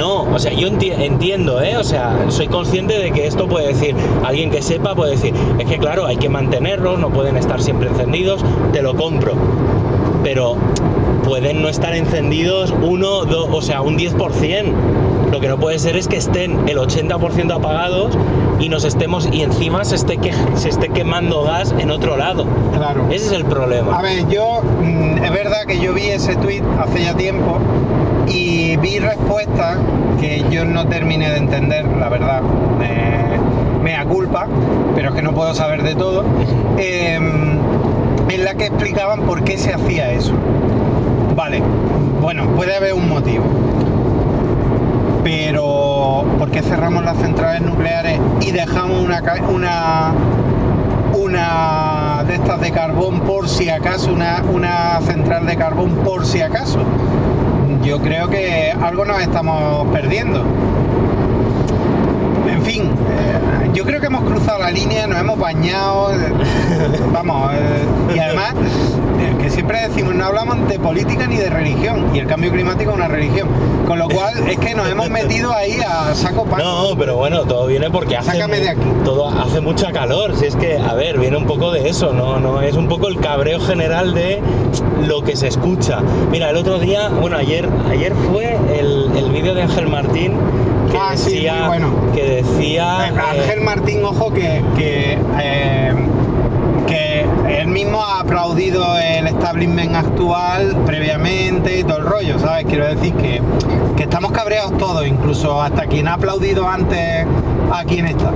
no, 0.00 0.22
o 0.22 0.38
sea, 0.38 0.52
yo 0.54 0.66
enti- 0.66 0.94
entiendo, 0.98 1.60
¿eh? 1.62 1.76
O 1.76 1.84
sea, 1.84 2.16
soy 2.28 2.48
consciente 2.48 2.98
de 2.98 3.10
que 3.10 3.26
esto 3.26 3.46
puede 3.46 3.68
decir, 3.68 3.94
alguien 4.24 4.50
que 4.50 4.62
sepa 4.62 4.94
puede 4.94 5.10
decir, 5.12 5.34
es 5.58 5.66
que 5.66 5.76
claro, 5.76 6.06
hay 6.06 6.16
que 6.16 6.30
mantenerlos, 6.30 6.98
no 6.98 7.10
pueden 7.10 7.36
estar 7.36 7.60
siempre 7.60 7.90
encendidos, 7.90 8.42
te 8.72 8.80
lo 8.80 8.96
compro. 8.96 9.34
Pero 10.24 10.56
pueden 11.24 11.60
no 11.60 11.68
estar 11.68 11.94
encendidos 11.94 12.72
uno, 12.82 13.26
dos, 13.26 13.48
o 13.52 13.60
sea, 13.60 13.82
un 13.82 13.98
10%. 13.98 14.72
Lo 15.30 15.38
que 15.38 15.48
no 15.48 15.58
puede 15.58 15.78
ser 15.78 15.96
es 15.96 16.08
que 16.08 16.16
estén 16.16 16.66
el 16.66 16.78
80% 16.78 17.54
apagados 17.54 18.16
y 18.58 18.68
nos 18.70 18.84
estemos 18.84 19.28
y 19.30 19.42
encima 19.42 19.84
se 19.84 19.96
esté, 19.96 20.16
que, 20.16 20.32
se 20.56 20.70
esté 20.70 20.88
quemando 20.88 21.42
gas 21.44 21.74
en 21.78 21.90
otro 21.90 22.16
lado. 22.16 22.46
Claro. 22.74 23.04
Ese 23.10 23.26
es 23.26 23.32
el 23.32 23.44
problema. 23.44 23.98
A 23.98 24.02
ver, 24.02 24.26
yo, 24.28 24.62
mm, 24.80 25.18
es 25.24 25.30
verdad 25.30 25.66
que 25.68 25.78
yo 25.78 25.92
vi 25.92 26.04
ese 26.08 26.36
tweet 26.36 26.62
hace 26.80 27.02
ya 27.04 27.14
tiempo 27.14 27.58
y 28.30 28.76
vi 28.76 28.98
respuestas 28.98 29.78
que 30.20 30.44
yo 30.50 30.64
no 30.64 30.86
terminé 30.86 31.30
de 31.30 31.38
entender, 31.38 31.86
la 31.86 32.08
verdad. 32.08 32.42
Eh, 32.82 33.38
mea 33.82 34.04
culpa, 34.04 34.46
pero 34.94 35.10
es 35.10 35.14
que 35.14 35.22
no 35.22 35.32
puedo 35.32 35.54
saber 35.54 35.82
de 35.82 35.94
todo. 35.94 36.24
em, 36.78 37.58
en 38.28 38.44
la 38.44 38.54
que 38.54 38.66
explicaban 38.66 39.22
por 39.22 39.42
qué 39.42 39.58
se 39.58 39.74
hacía 39.74 40.12
eso. 40.12 40.32
Vale, 41.34 41.62
bueno, 42.20 42.46
puede 42.56 42.76
haber 42.76 42.94
un 42.94 43.08
motivo. 43.08 43.44
Pero, 45.24 46.24
¿por 46.38 46.50
qué 46.50 46.62
cerramos 46.62 47.04
las 47.04 47.16
centrales 47.18 47.60
nucleares 47.62 48.18
y 48.40 48.52
dejamos 48.52 49.02
una, 49.02 49.22
una, 49.52 50.12
una 51.12 52.24
de 52.26 52.34
estas 52.34 52.60
de 52.60 52.70
carbón 52.70 53.20
por 53.20 53.48
si 53.48 53.68
acaso, 53.68 54.12
una, 54.12 54.42
una 54.52 55.00
central 55.02 55.46
de 55.46 55.56
carbón 55.56 55.90
por 56.04 56.24
si 56.24 56.40
acaso? 56.40 56.78
Yo 57.82 57.98
creo 57.98 58.28
que 58.28 58.72
algo 58.80 59.04
nos 59.06 59.20
estamos 59.22 59.88
perdiendo. 59.88 60.44
En 62.48 62.62
fin, 62.62 62.82
eh, 62.84 63.70
yo 63.74 63.84
creo 63.84 64.00
que 64.00 64.06
hemos 64.06 64.22
cruzado 64.24 64.58
la 64.60 64.70
línea, 64.70 65.06
nos 65.06 65.18
hemos 65.18 65.38
bañado, 65.38 66.12
eh, 66.12 66.32
vamos, 67.12 67.52
eh, 67.54 68.14
y 68.14 68.18
además, 68.18 68.54
que 69.40 69.50
siempre 69.50 69.88
decimos, 69.88 70.14
no 70.14 70.24
hablamos 70.26 70.68
de 70.68 70.78
política 70.78 71.26
ni 71.26 71.36
de 71.36 71.48
religión, 71.50 72.14
y 72.14 72.18
el 72.18 72.26
cambio 72.26 72.50
climático 72.50 72.90
es 72.90 72.96
una 72.96 73.08
religión, 73.08 73.48
con 73.86 73.98
lo 73.98 74.08
cual 74.08 74.48
es 74.48 74.58
que 74.58 74.74
nos 74.74 74.88
hemos 74.88 75.08
metido 75.10 75.52
ahí 75.54 75.78
a 75.86 76.14
saco 76.14 76.44
paco. 76.44 76.62
No, 76.62 76.96
pero 76.98 77.16
bueno, 77.16 77.42
todo 77.44 77.66
viene 77.66 77.90
porque 77.90 78.16
hace, 78.16 78.32
Sácame 78.32 78.60
de 78.60 78.70
aquí. 78.70 78.86
todo 79.04 79.28
hace 79.28 79.60
mucha 79.60 79.92
calor. 79.92 80.36
Si 80.36 80.46
es 80.46 80.56
que, 80.56 80.78
a 80.78 80.94
ver, 80.94 81.18
viene 81.18 81.36
un 81.36 81.46
poco 81.46 81.70
de 81.70 81.88
eso, 81.88 82.12
no, 82.12 82.38
no 82.40 82.60
es 82.62 82.74
un 82.76 82.88
poco 82.88 83.08
el 83.08 83.18
cabreo 83.18 83.60
general 83.60 84.14
de 84.14 84.40
lo 85.06 85.22
que 85.22 85.36
se 85.36 85.48
escucha. 85.48 86.00
Mira, 86.30 86.50
el 86.50 86.56
otro 86.56 86.78
día, 86.78 87.08
bueno, 87.08 87.36
ayer, 87.36 87.68
ayer 87.90 88.12
fue 88.30 88.58
el, 88.78 89.10
el 89.16 89.30
vídeo 89.30 89.54
de 89.54 89.62
Ángel 89.62 89.88
Martín 89.88 90.32
que 90.90 90.98
Ah, 90.98 91.12
sí, 91.16 91.30
decía, 91.34 91.54
muy 91.60 91.66
bueno. 91.68 91.88
que 92.14 92.42
decía, 92.42 93.08
Eh, 93.08 93.12
eh, 93.14 93.40
Ángel 93.42 93.60
Martín, 93.62 94.04
ojo, 94.04 94.32
que, 94.32 94.62
que, 94.76 95.18
eh, 95.40 95.92
que 96.86 97.24
él 97.60 97.68
mismo 97.68 98.02
ha 98.02 98.20
aplaudido 98.20 98.84
el 98.98 99.26
establishment 99.28 99.94
actual 99.94 100.76
previamente 100.86 101.78
y 101.78 101.84
todo 101.84 101.98
el 101.98 102.06
rollo, 102.06 102.38
¿sabes? 102.38 102.64
Quiero 102.66 102.86
decir 102.86 103.12
que, 103.14 103.40
que 103.96 104.02
estamos 104.02 104.32
cabreados 104.32 104.76
todos, 104.78 105.06
incluso 105.06 105.60
hasta 105.62 105.86
quien 105.86 106.08
ha 106.08 106.14
aplaudido 106.14 106.66
antes 106.68 107.26
a 107.72 107.84
quien 107.84 108.06
está. 108.06 108.32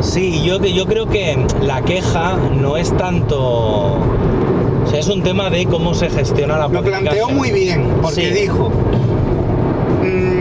Sí, 0.00 0.42
yo, 0.44 0.58
yo 0.64 0.86
creo 0.86 1.08
que 1.08 1.36
la 1.62 1.82
queja 1.82 2.36
no 2.60 2.76
es 2.76 2.96
tanto. 2.96 3.40
O 3.40 4.88
sea, 4.88 5.00
es 5.00 5.08
un 5.08 5.22
tema 5.22 5.50
de 5.50 5.66
cómo 5.66 5.94
se 5.94 6.10
gestiona 6.10 6.56
la 6.58 6.68
Lo 6.68 6.74
política 6.80 6.98
planteó 7.00 7.26
general. 7.26 7.36
muy 7.36 7.50
bien, 7.50 7.88
porque 8.02 8.28
Sí. 8.32 8.40
dijo, 8.42 8.70
"Mm, 10.02 10.35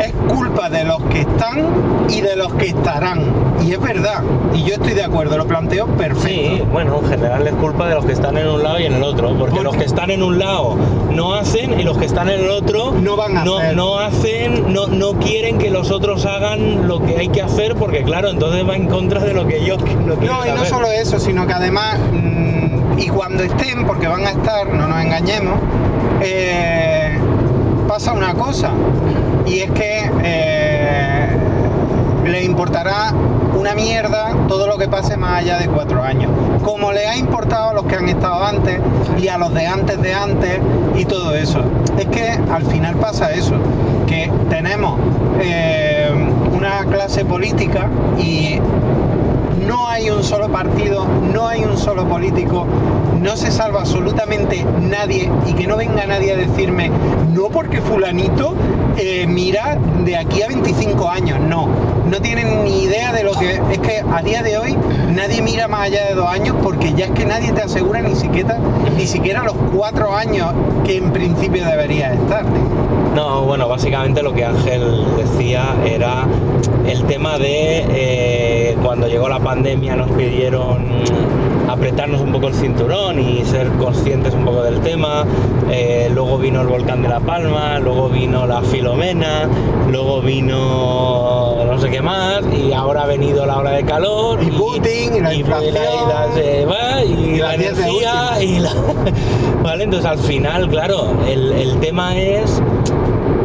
es 0.00 0.12
culpa 0.28 0.68
de 0.70 0.84
los 0.84 1.00
que 1.04 1.20
están 1.20 2.06
y 2.08 2.20
de 2.20 2.36
los 2.36 2.52
que 2.54 2.68
estarán. 2.68 3.50
Y 3.62 3.72
es 3.72 3.80
verdad, 3.80 4.22
y 4.54 4.62
yo 4.64 4.74
estoy 4.74 4.94
de 4.94 5.04
acuerdo, 5.04 5.36
lo 5.36 5.46
planteó 5.46 5.86
perfecto. 5.86 6.26
Sí, 6.28 6.62
bueno, 6.72 7.00
en 7.02 7.08
general 7.10 7.46
es 7.46 7.54
culpa 7.54 7.86
de 7.88 7.94
los 7.94 8.04
que 8.06 8.12
están 8.12 8.36
en 8.38 8.48
un 8.48 8.62
lado 8.62 8.80
y 8.80 8.84
en 8.86 8.94
el 8.94 9.02
otro, 9.02 9.36
porque 9.38 9.56
¿Por 9.56 9.64
los 9.64 9.76
que 9.76 9.84
están 9.84 10.10
en 10.10 10.22
un 10.22 10.38
lado 10.38 10.76
no 11.12 11.34
hacen 11.34 11.78
y 11.78 11.82
los 11.82 11.98
que 11.98 12.06
están 12.06 12.28
en 12.30 12.40
el 12.40 12.50
otro 12.50 12.92
No 12.92 13.16
van 13.16 13.36
a 13.36 13.44
no, 13.44 13.58
hacer. 13.58 13.76
no 13.76 13.98
hacen, 13.98 14.72
no, 14.72 14.86
no 14.86 15.12
quieren 15.18 15.58
que 15.58 15.70
los 15.70 15.90
otros 15.90 16.24
hagan 16.24 16.88
lo 16.88 17.00
que 17.04 17.18
hay 17.18 17.28
que 17.28 17.42
hacer, 17.42 17.74
porque 17.76 18.02
claro, 18.02 18.30
entonces 18.30 18.66
va 18.68 18.76
en 18.76 18.86
contra 18.88 19.20
de 19.20 19.34
lo 19.34 19.46
que 19.46 19.58
ellos 19.58 19.78
lo 20.06 20.16
quieren 20.16 20.36
No, 20.36 20.46
y 20.46 20.50
no 20.52 20.64
solo 20.64 20.88
eso, 20.90 21.18
sino 21.20 21.46
que 21.46 21.52
además, 21.52 21.98
mm, 22.12 22.98
y 22.98 23.08
cuando 23.08 23.42
estén, 23.42 23.86
porque 23.86 24.06
van 24.08 24.24
a 24.24 24.30
estar, 24.30 24.66
no 24.72 24.88
nos 24.88 25.02
engañemos, 25.02 25.58
eh, 26.22 27.18
pasa 27.86 28.12
una 28.12 28.34
cosa, 28.34 28.70
y 29.46 29.60
es 29.60 29.70
que 29.70 30.10
eh, 30.22 31.36
le 32.24 32.44
importará 32.44 33.12
una 33.58 33.74
mierda 33.74 34.34
todo 34.48 34.66
lo 34.66 34.78
que 34.78 34.88
pase 34.88 35.16
más 35.16 35.40
allá 35.40 35.58
de 35.58 35.66
cuatro 35.66 36.02
años, 36.02 36.30
como 36.62 36.92
le 36.92 37.06
ha 37.06 37.16
importado 37.16 37.70
a 37.70 37.72
los 37.74 37.84
que 37.84 37.96
han 37.96 38.08
estado 38.08 38.44
antes 38.44 38.80
y 39.18 39.28
a 39.28 39.38
los 39.38 39.52
de 39.52 39.66
antes 39.66 40.00
de 40.00 40.14
antes 40.14 40.60
y 40.96 41.04
todo 41.04 41.34
eso. 41.34 41.62
Es 41.98 42.06
que 42.06 42.30
al 42.30 42.64
final 42.64 42.96
pasa 42.96 43.32
eso, 43.32 43.56
que 44.06 44.30
tenemos 44.48 44.98
eh, 45.40 46.10
una 46.56 46.84
clase 46.84 47.24
política 47.24 47.88
y 48.18 48.60
no 49.66 49.88
hay 49.88 50.10
un 50.10 50.24
solo 50.24 50.48
partido, 50.48 51.06
no 51.32 51.46
hay 51.46 51.64
un 51.64 51.76
solo 51.76 52.08
político, 52.08 52.66
no 53.20 53.36
se 53.36 53.50
salva 53.50 53.80
absolutamente 53.80 54.64
nadie 54.80 55.30
y 55.46 55.52
que 55.54 55.66
no 55.66 55.76
venga 55.76 56.06
nadie 56.06 56.32
a 56.32 56.36
decirme, 56.36 56.90
no 57.32 57.48
porque 57.48 57.80
fulanito 57.80 58.54
eh, 58.96 59.26
mira 59.26 59.78
de 60.04 60.16
aquí 60.16 60.42
a 60.42 60.48
25 60.48 61.08
años, 61.08 61.38
no, 61.40 61.68
no 62.10 62.20
tienen 62.20 62.64
ni 62.64 62.82
idea 62.82 63.12
de 63.12 63.24
lo 63.24 63.32
que 63.32 63.60
es 63.70 63.78
que 63.78 64.02
a 64.12 64.22
día 64.22 64.42
de 64.42 64.58
hoy 64.58 64.76
nadie 65.14 65.42
mira 65.42 65.68
más 65.68 65.82
allá 65.82 66.06
de 66.06 66.14
dos 66.14 66.28
años 66.28 66.56
porque 66.62 66.92
ya 66.94 67.06
es 67.06 67.12
que 67.12 67.24
nadie 67.24 67.52
te 67.52 67.62
asegura 67.62 68.02
ni 68.02 68.14
siquiera, 68.14 68.58
ni 68.96 69.06
siquiera 69.06 69.42
los 69.44 69.54
cuatro 69.74 70.14
años 70.14 70.52
que 70.84 70.96
en 70.96 71.12
principio 71.12 71.64
debería 71.64 72.14
estar. 72.14 72.44
No, 73.14 73.42
bueno, 73.42 73.68
básicamente 73.68 74.22
lo 74.22 74.32
que 74.32 74.44
Ángel 74.44 75.04
decía 75.16 75.74
era 75.84 76.26
el 76.86 77.02
tema 77.04 77.38
de 77.38 77.84
eh, 77.90 78.76
cuando 78.82 79.08
llegó 79.08 79.28
la 79.28 79.40
pandemia 79.40 79.96
nos 79.96 80.10
pidieron 80.12 80.86
apretarnos 81.68 82.20
un 82.20 82.32
poco 82.32 82.48
el 82.48 82.54
cinturón 82.54 83.18
y 83.20 83.44
ser 83.44 83.68
conscientes 83.72 84.34
un 84.34 84.44
poco 84.44 84.62
del 84.62 84.80
tema. 84.80 85.24
eh, 85.70 86.10
luego 86.12 86.38
vino 86.38 86.60
el 86.62 86.66
volcán 86.66 87.02
de 87.02 87.08
La 87.08 87.20
Palma, 87.20 87.78
luego 87.78 88.08
vino 88.08 88.46
la 88.46 88.60
Filomena, 88.62 89.48
luego 89.88 90.20
vino 90.20 91.59
no 91.70 91.78
sé 91.78 91.88
qué 91.88 92.02
más 92.02 92.42
y 92.52 92.72
ahora 92.72 93.02
ha 93.02 93.06
venido 93.06 93.46
la 93.46 93.58
ola 93.58 93.70
de 93.70 93.84
calor 93.84 94.42
Y 94.42 94.50
Putin, 94.50 95.16
y 95.16 95.20
la 95.20 95.34
inflación. 95.34 95.76
y 95.76 95.78
y 97.06 97.34
Y 97.34 97.38
la 97.38 97.50
de 97.50 97.54
energía 97.54 98.42
y 98.42 98.58
la... 98.58 98.74
vale 99.62 99.84
entonces 99.84 100.10
al 100.10 100.18
final 100.18 100.68
claro 100.68 101.12
el, 101.28 101.52
el 101.52 101.78
tema 101.78 102.18
es 102.18 102.60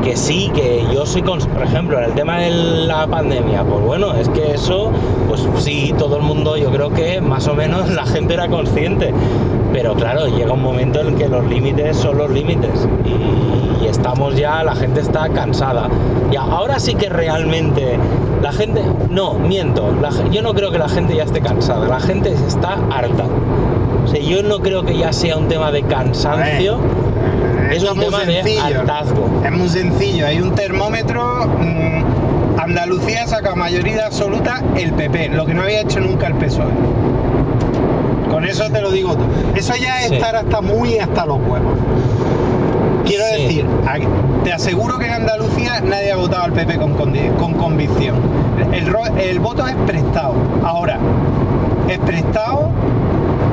que 0.05 0.15
sí, 0.15 0.49
que 0.53 0.85
yo 0.93 1.05
soy, 1.05 1.23
cons- 1.23 1.47
por 1.47 1.63
ejemplo, 1.63 1.97
en 1.97 2.05
el 2.05 2.11
tema 2.13 2.37
de 2.37 2.51
la 2.51 3.07
pandemia, 3.07 3.63
pues 3.63 3.83
bueno, 3.83 4.13
es 4.13 4.29
que 4.29 4.53
eso, 4.53 4.91
pues 5.27 5.41
sí, 5.57 5.93
todo 5.97 6.17
el 6.17 6.21
mundo, 6.23 6.55
yo 6.57 6.69
creo 6.71 6.91
que 6.93 7.19
más 7.21 7.47
o 7.47 7.55
menos 7.55 7.89
la 7.89 8.05
gente 8.05 8.35
era 8.35 8.47
consciente, 8.47 9.11
pero 9.73 9.95
claro, 9.95 10.27
llega 10.27 10.53
un 10.53 10.61
momento 10.61 11.01
en 11.01 11.15
que 11.15 11.27
los 11.27 11.43
límites 11.47 11.97
son 11.97 12.17
los 12.19 12.29
límites 12.29 12.87
y, 13.03 13.83
y 13.83 13.87
estamos 13.87 14.35
ya, 14.37 14.63
la 14.63 14.75
gente 14.75 15.01
está 15.01 15.27
cansada. 15.29 15.89
Y 16.31 16.35
ahora 16.37 16.79
sí 16.79 16.95
que 16.95 17.09
realmente 17.09 17.97
la 18.43 18.51
gente, 18.51 18.83
no, 19.09 19.33
miento, 19.33 19.91
la 20.01 20.11
yo 20.31 20.41
no 20.43 20.53
creo 20.53 20.69
que 20.71 20.77
la 20.77 20.87
gente 20.89 21.15
ya 21.15 21.23
esté 21.23 21.41
cansada, 21.41 21.87
la 21.87 21.99
gente 21.99 22.31
está 22.47 22.77
harta. 22.91 23.25
O 24.03 24.07
sea, 24.07 24.19
yo 24.21 24.43
no 24.43 24.59
creo 24.59 24.83
que 24.83 24.95
ya 24.97 25.11
sea 25.11 25.35
un 25.35 25.47
tema 25.47 25.71
de 25.71 25.81
cansancio. 25.83 26.77
Es 27.69 27.77
Esto 27.77 27.93
un 27.93 27.99
tema 27.99 28.19
de 28.25 28.43
sencillo. 28.43 28.79
hartazgo. 28.81 29.41
Es 29.43 29.51
muy 29.51 29.69
sencillo, 29.69 30.27
hay 30.27 30.39
un 30.41 30.53
termómetro. 30.55 31.47
mm, 31.59 32.59
Andalucía 32.59 33.27
saca 33.27 33.53
mayoría 33.55 34.05
absoluta 34.05 34.61
el 34.75 34.93
PP, 34.93 35.29
lo 35.29 35.45
que 35.45 35.53
no 35.53 35.61
había 35.63 35.81
hecho 35.81 35.99
nunca 35.99 36.27
el 36.27 36.35
PSOE. 36.35 36.71
Con 38.29 38.45
eso 38.45 38.69
te 38.71 38.81
lo 38.81 38.91
digo 38.91 39.13
todo. 39.15 39.27
Eso 39.55 39.73
ya 39.75 40.01
es 40.01 40.09
Sí. 40.09 40.15
estar 40.15 40.35
hasta 40.35 40.61
muy 40.61 40.97
hasta 40.97 41.25
los 41.25 41.37
huevos. 41.37 41.73
Quiero 43.05 43.23
Sí. 43.35 43.43
decir, 43.43 43.65
te 44.43 44.51
aseguro 44.53 44.97
que 44.97 45.05
en 45.07 45.13
Andalucía 45.13 45.79
nadie 45.81 46.11
ha 46.11 46.15
votado 46.15 46.43
al 46.43 46.53
PP 46.53 46.77
con, 46.77 46.93
con 46.93 47.53
convicción. 47.53 48.15
El, 48.73 48.93
el 49.21 49.39
voto 49.39 49.67
es 49.67 49.75
prestado. 49.85 50.33
Ahora, 50.63 50.97
es 51.87 51.99
prestado 51.99 52.69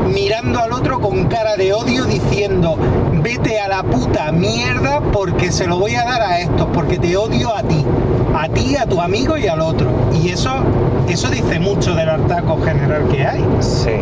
mirando 0.08 0.60
al 0.60 0.72
otro 0.72 1.00
con 1.00 1.26
cara 1.26 1.56
de 1.56 1.72
odio 1.72 2.04
diciendo 2.04 2.76
vete 3.22 3.60
a 3.60 3.68
la 3.68 3.82
puta 3.82 4.32
mierda 4.32 5.00
porque 5.12 5.52
se 5.52 5.66
lo 5.66 5.78
voy 5.78 5.94
a 5.94 6.04
dar 6.04 6.22
a 6.22 6.40
estos, 6.40 6.66
porque 6.74 6.98
te 6.98 7.16
odio 7.16 7.54
a 7.54 7.62
ti, 7.62 7.84
a 8.34 8.48
ti, 8.48 8.76
a 8.76 8.86
tu 8.86 9.00
amigo 9.00 9.36
y 9.38 9.46
al 9.46 9.60
otro. 9.60 9.90
Y 10.12 10.30
eso, 10.30 10.50
eso 11.08 11.28
dice 11.30 11.60
mucho 11.60 11.94
del 11.94 12.08
hartaco 12.08 12.60
general 12.62 13.06
que 13.08 13.24
hay. 13.24 13.44
Sí. 13.60 14.00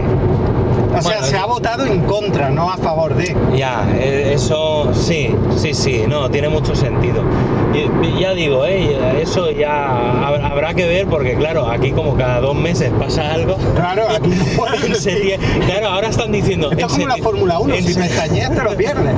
O 0.96 1.00
sea, 1.02 1.18
Bueno, 1.18 1.26
se 1.26 1.36
ha 1.36 1.44
votado 1.46 1.86
en 1.86 2.00
contra, 2.00 2.50
no 2.50 2.70
a 2.70 2.76
favor 2.76 3.14
de. 3.14 3.34
Ya, 3.56 3.86
eh, 3.94 4.32
eso 4.34 4.92
sí, 4.92 5.30
sí, 5.56 5.72
sí, 5.72 6.02
no, 6.08 6.28
tiene 6.30 6.48
mucho 6.48 6.74
sentido. 6.74 7.22
Y, 7.72 8.20
ya 8.20 8.32
digo, 8.34 8.64
eh, 8.66 9.20
eso 9.22 9.50
ya 9.52 9.70
hab- 10.28 10.42
habrá 10.50 10.74
que 10.74 10.86
ver 10.86 11.06
porque 11.06 11.36
claro, 11.36 11.70
aquí 11.70 11.92
como 11.92 12.16
cada 12.16 12.40
dos 12.40 12.56
meses 12.56 12.90
pasa 12.98 13.32
algo. 13.32 13.56
Claro, 13.76 14.08
aquí 14.08 14.30
no 14.30 14.94
septie- 14.96 15.38
Claro, 15.66 15.88
ahora 15.88 16.08
están 16.08 16.32
diciendo. 16.32 16.70
Esto 16.72 16.86
es 16.86 16.92
como 16.92 17.06
la 17.06 17.16
Fórmula 17.18 17.58
1, 17.60 17.74
en 17.74 17.84
si 17.84 17.94
pestañeas 17.94 18.50
te 18.54 18.62
lo 18.62 18.76
pierdes. 18.76 19.14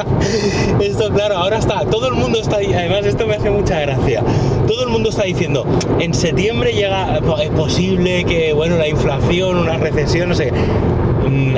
esto, 0.80 1.10
claro, 1.12 1.36
ahora 1.38 1.58
está, 1.58 1.80
todo 1.86 2.08
el 2.08 2.14
mundo 2.14 2.38
está, 2.40 2.56
además 2.56 3.04
esto 3.04 3.26
me 3.26 3.34
hace 3.36 3.50
mucha 3.50 3.80
gracia, 3.80 4.22
todo 4.66 4.82
el 4.84 4.88
mundo 4.88 5.10
está 5.10 5.24
diciendo, 5.24 5.64
en 5.98 6.14
septiembre 6.14 6.72
llega, 6.72 7.18
es 7.42 7.50
posible 7.50 8.24
que, 8.24 8.52
bueno, 8.52 8.76
la 8.76 8.88
inflación, 8.88 9.56
una 9.58 9.76
recesión, 9.76 10.28
no 10.28 10.34
sé, 10.34 10.52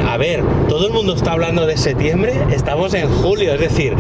a 0.07 0.17
ver, 0.17 0.43
todo 0.69 0.87
el 0.87 0.93
mundo 0.93 1.15
está 1.15 1.33
hablando 1.33 1.67
de 1.67 1.77
septiembre, 1.77 2.35
estamos 2.51 2.93
en 2.95 3.09
julio, 3.09 3.55
es 3.55 3.61
decir, 3.61 3.95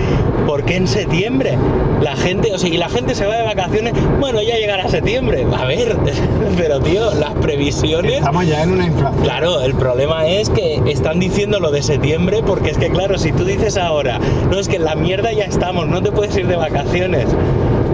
¿por 0.46 0.64
qué 0.64 0.76
en 0.76 0.86
septiembre? 0.86 1.56
La 2.02 2.16
gente, 2.16 2.52
o 2.52 2.58
sea, 2.58 2.68
y 2.68 2.76
la 2.76 2.88
gente 2.88 3.14
se 3.14 3.24
va 3.26 3.36
de 3.36 3.44
vacaciones, 3.44 3.94
bueno, 4.20 4.42
ya 4.42 4.56
llegará 4.56 4.88
septiembre, 4.88 5.46
a 5.56 5.64
ver, 5.64 5.96
pero 6.56 6.80
tío, 6.80 7.14
las 7.14 7.32
previsiones... 7.34 8.14
Estamos 8.14 8.46
ya 8.46 8.62
en 8.62 8.72
una 8.72 8.86
inflación. 8.86 9.22
Claro, 9.22 9.60
el 9.62 9.74
problema 9.74 10.26
es 10.26 10.50
que 10.50 10.82
están 10.86 11.20
diciendo 11.20 11.60
lo 11.60 11.70
de 11.70 11.82
septiembre 11.82 12.42
porque 12.44 12.70
es 12.70 12.78
que 12.78 12.90
claro, 12.90 13.18
si 13.18 13.32
tú 13.32 13.44
dices 13.44 13.76
ahora, 13.76 14.18
no 14.50 14.58
es 14.58 14.68
que 14.68 14.76
en 14.76 14.84
la 14.84 14.94
mierda 14.94 15.32
ya 15.32 15.44
estamos, 15.44 15.86
no 15.88 16.02
te 16.02 16.12
puedes 16.12 16.36
ir 16.36 16.46
de 16.46 16.56
vacaciones. 16.56 17.26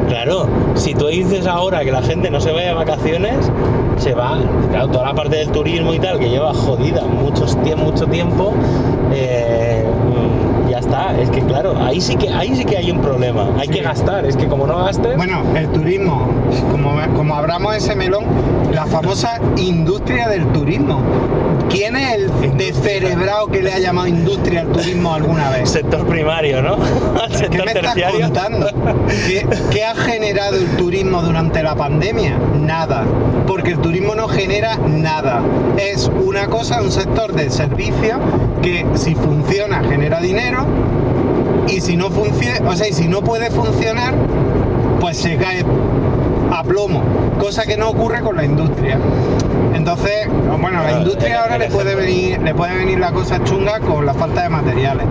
Claro, 0.09 0.49
si 0.75 0.95
tú 0.95 1.07
dices 1.07 1.47
ahora 1.47 1.85
que 1.85 1.93
la 1.93 2.03
gente 2.03 2.31
no 2.31 2.41
se 2.41 2.51
vaya 2.51 2.69
de 2.69 2.75
vacaciones, 2.75 3.51
se 3.99 4.15
va, 4.15 4.39
claro, 4.71 4.89
toda 4.89 5.07
la 5.07 5.15
parte 5.15 5.37
del 5.37 5.49
turismo 5.51 5.93
y 5.93 5.99
tal, 5.99 6.19
que 6.19 6.29
lleva 6.29 6.53
jodida 6.55 7.03
muchos, 7.05 7.57
mucho 7.77 8.07
tiempo, 8.07 8.55
eh, 9.13 9.85
mm, 9.87 10.69
ya 10.71 10.79
está. 10.79 11.19
Es 11.21 11.31
que 11.31 11.41
claro, 11.43 11.75
ahí 11.81 12.01
sí 12.01 12.17
que, 12.17 12.29
ahí 12.29 12.55
sí 12.55 12.65
que 12.65 12.77
hay 12.77 12.91
un 12.91 13.01
problema. 13.01 13.51
Hay 13.59 13.69
que 13.69 13.81
gastar, 13.81 14.25
es 14.25 14.37
que 14.37 14.47
como 14.47 14.67
no 14.67 14.79
gastes. 14.79 15.17
Bueno, 15.17 15.43
el 15.57 15.69
turismo, 15.69 16.29
como, 16.71 16.97
como 17.17 17.35
abramos 17.35 17.77
ese 17.77 17.95
melón, 17.95 18.25
la 18.73 18.87
famosa 18.87 19.41
industria 19.57 20.29
del 20.29 20.47
turismo. 20.49 21.01
¿Quién 21.71 21.97
es 21.97 22.15
el 22.15 22.57
descerebrado 22.57 23.49
que 23.49 23.63
le 23.63 23.73
ha 23.73 23.79
llamado 23.79 24.07
industria 24.07 24.63
al 24.63 24.73
turismo 24.73 25.15
alguna 25.15 25.51
vez? 25.51 25.71
sector 25.71 26.07
primario, 26.07 26.63
¿no? 26.63 26.77
¿Qué 27.51 27.63
me 27.63 27.73
estás 27.73 27.97
contando? 28.13 28.67
¿Qué, 29.27 29.47
qué 29.71 29.85
ha 29.85 29.95
generado 29.95 30.57
el 30.57 30.67
turismo 30.77 31.23
durante 31.23 31.63
la 31.63 31.75
pandemia? 31.77 32.39
Nada. 32.59 33.05
Porque 33.47 33.73
el 33.73 33.79
turismo 33.79 34.15
no 34.15 34.29
genera 34.29 34.77
nada. 34.77 35.43
Es 35.77 36.11
una 36.25 36.47
cosa, 36.47 36.83
un 36.83 36.91
sector 36.91 37.35
de 37.35 37.51
servicio 37.51 38.19
que 38.63 38.87
si 38.95 39.15
funciona 39.15 39.83
genera 39.85 40.21
dinero 40.21 40.67
y 41.69 41.81
si 41.81 41.97
no 41.97 42.11
funciona, 42.11 42.69
o 42.69 42.75
sea, 42.77 42.89
y 42.89 42.93
si 42.93 43.09
no 43.09 43.23
puede 43.23 43.51
funcionar, 43.51 44.15
pues 45.01 45.19
se 45.19 45.37
cae 45.37 45.65
a 46.59 46.63
plomo, 46.65 47.03
cosa 47.39 47.65
que 47.65 47.77
no 47.77 47.91
ocurre 47.91 48.21
con 48.21 48.37
la 48.37 48.45
industria. 48.45 48.99
Entonces, 49.75 50.29
bueno, 50.61 50.81
a 50.81 50.85
la 50.85 50.93
industria 50.99 51.35
el- 51.37 51.43
ahora 51.43 51.59
le 51.59 51.69
puede 51.69 51.95
venir, 51.95 52.41
le 52.41 52.55
puede 52.55 52.75
venir 52.77 52.99
la 52.99 53.13
cosa 53.13 53.43
chunga 53.45 53.81
con 53.81 54.05
la 54.07 54.15
falta 54.15 54.43
de 54.43 54.49
materiales. 54.49 55.07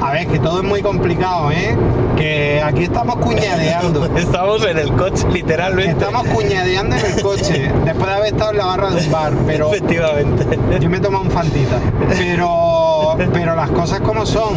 A 0.00 0.12
ver, 0.12 0.26
que 0.26 0.38
todo 0.38 0.58
es 0.58 0.64
muy 0.64 0.82
complicado, 0.82 1.50
¿eh? 1.50 1.76
Que 2.16 2.62
aquí 2.64 2.84
estamos 2.84 3.16
cuñadeando. 3.16 4.04
Estamos 4.16 4.64
en 4.66 4.78
el 4.78 4.92
coche, 4.92 5.26
literalmente. 5.32 5.92
Estamos 5.92 6.26
cuñadeando 6.28 6.96
en 6.96 7.04
el 7.06 7.22
coche, 7.22 7.70
después 7.84 8.06
de 8.06 8.12
haber 8.14 8.26
estado 8.34 8.50
en 8.52 8.58
la 8.58 8.66
barra 8.66 8.90
de 8.90 9.04
un 9.04 9.10
bar, 9.10 9.32
pero 9.46 9.68
Efectivamente. 9.72 10.44
yo 10.80 10.90
me 10.90 10.98
he 10.98 11.00
tomado 11.00 11.24
un 11.24 11.30
fantita. 11.30 11.76
Pero, 12.08 13.16
pero 13.32 13.56
las 13.56 13.70
cosas 13.70 14.00
como 14.00 14.24
son. 14.26 14.54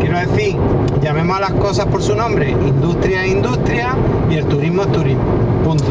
Quiero 0.00 0.18
decir, 0.18 0.56
llamemos 1.02 1.36
a 1.36 1.40
las 1.40 1.52
cosas 1.52 1.86
por 1.86 2.02
su 2.02 2.14
nombre. 2.14 2.50
Industria 2.50 3.24
es 3.24 3.32
industria 3.32 3.94
y 4.30 4.34
el 4.36 4.46
turismo 4.46 4.82
es 4.82 4.92
turismo. 4.92 5.22
Punto. 5.68 5.84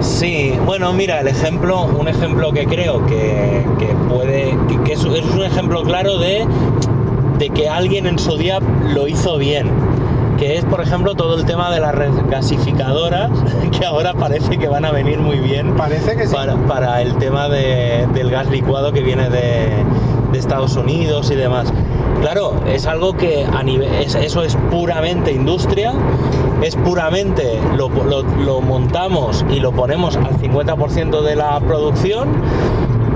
Sí, 0.00 0.54
bueno, 0.64 0.92
mira, 0.92 1.20
el 1.20 1.26
ejemplo, 1.26 1.82
un 1.84 2.06
ejemplo 2.06 2.52
que 2.52 2.64
creo 2.66 3.04
que, 3.06 3.66
que 3.78 3.86
puede, 4.08 4.56
que, 4.68 4.80
que 4.84 4.92
es, 4.92 5.00
es 5.04 5.24
un 5.34 5.42
ejemplo 5.42 5.82
claro 5.82 6.18
de, 6.18 6.46
de 7.38 7.50
que 7.50 7.68
alguien 7.68 8.06
en 8.06 8.18
su 8.20 8.36
día 8.36 8.60
lo 8.94 9.08
hizo 9.08 9.36
bien. 9.36 9.68
Que 10.38 10.58
es, 10.58 10.64
por 10.66 10.80
ejemplo, 10.80 11.14
todo 11.16 11.34
el 11.36 11.44
tema 11.44 11.72
de 11.72 11.80
las 11.80 11.94
gasificadoras, 12.30 13.30
que 13.76 13.84
ahora 13.84 14.12
parece 14.14 14.58
que 14.58 14.68
van 14.68 14.84
a 14.84 14.92
venir 14.92 15.18
muy 15.18 15.38
bien 15.40 15.74
Parece 15.74 16.14
que 16.14 16.26
sí. 16.28 16.34
para, 16.34 16.54
para 16.54 17.02
el 17.02 17.16
tema 17.16 17.48
de- 17.48 18.06
del 18.14 18.30
gas 18.30 18.48
licuado 18.50 18.92
que 18.92 19.00
viene 19.00 19.28
de, 19.28 19.70
de 20.30 20.38
Estados 20.38 20.76
Unidos 20.76 21.30
y 21.32 21.34
demás. 21.34 21.72
Claro, 22.20 22.52
es 22.66 22.86
algo 22.86 23.14
que 23.14 23.44
a 23.44 23.62
nivel, 23.64 23.92
es- 23.94 24.14
eso 24.14 24.42
es 24.44 24.56
puramente 24.70 25.32
industria, 25.32 25.94
es 26.62 26.76
puramente, 26.76 27.58
lo, 27.76 27.88
lo- 27.88 28.22
lo 28.22 28.60
montamos 28.60 29.44
y 29.50 29.60
lo 29.60 29.72
ponemos 29.72 30.16
al 30.16 30.38
50% 30.38 31.20
de 31.22 31.36
la 31.36 31.60
producción 31.60 32.28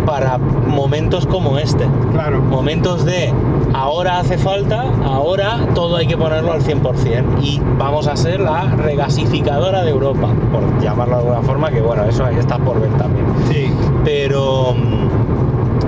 para 0.07 0.39
momentos 0.39 1.27
como 1.27 1.59
este. 1.59 1.87
Claro. 2.13 2.41
Momentos 2.41 3.05
de 3.05 3.33
ahora 3.75 4.19
hace 4.19 4.39
falta, 4.39 4.85
ahora 5.05 5.59
todo 5.75 5.97
hay 5.97 6.07
que 6.07 6.17
ponerlo 6.17 6.53
al 6.53 6.63
100% 6.63 7.43
y 7.43 7.61
vamos 7.79 8.07
a 8.09 8.17
ser 8.17 8.41
la 8.41 8.65
regasificadora 8.77 9.83
de 9.85 9.91
Europa, 9.91 10.29
por 10.51 10.81
llamarlo 10.83 11.17
de 11.17 11.21
alguna 11.23 11.43
forma, 11.43 11.71
que 11.71 11.81
bueno, 11.81 12.05
eso 12.05 12.27
está 12.29 12.59
por 12.59 12.81
ver 12.81 12.91
también. 12.97 13.25
Sí. 13.51 13.73
Pero, 14.05 14.75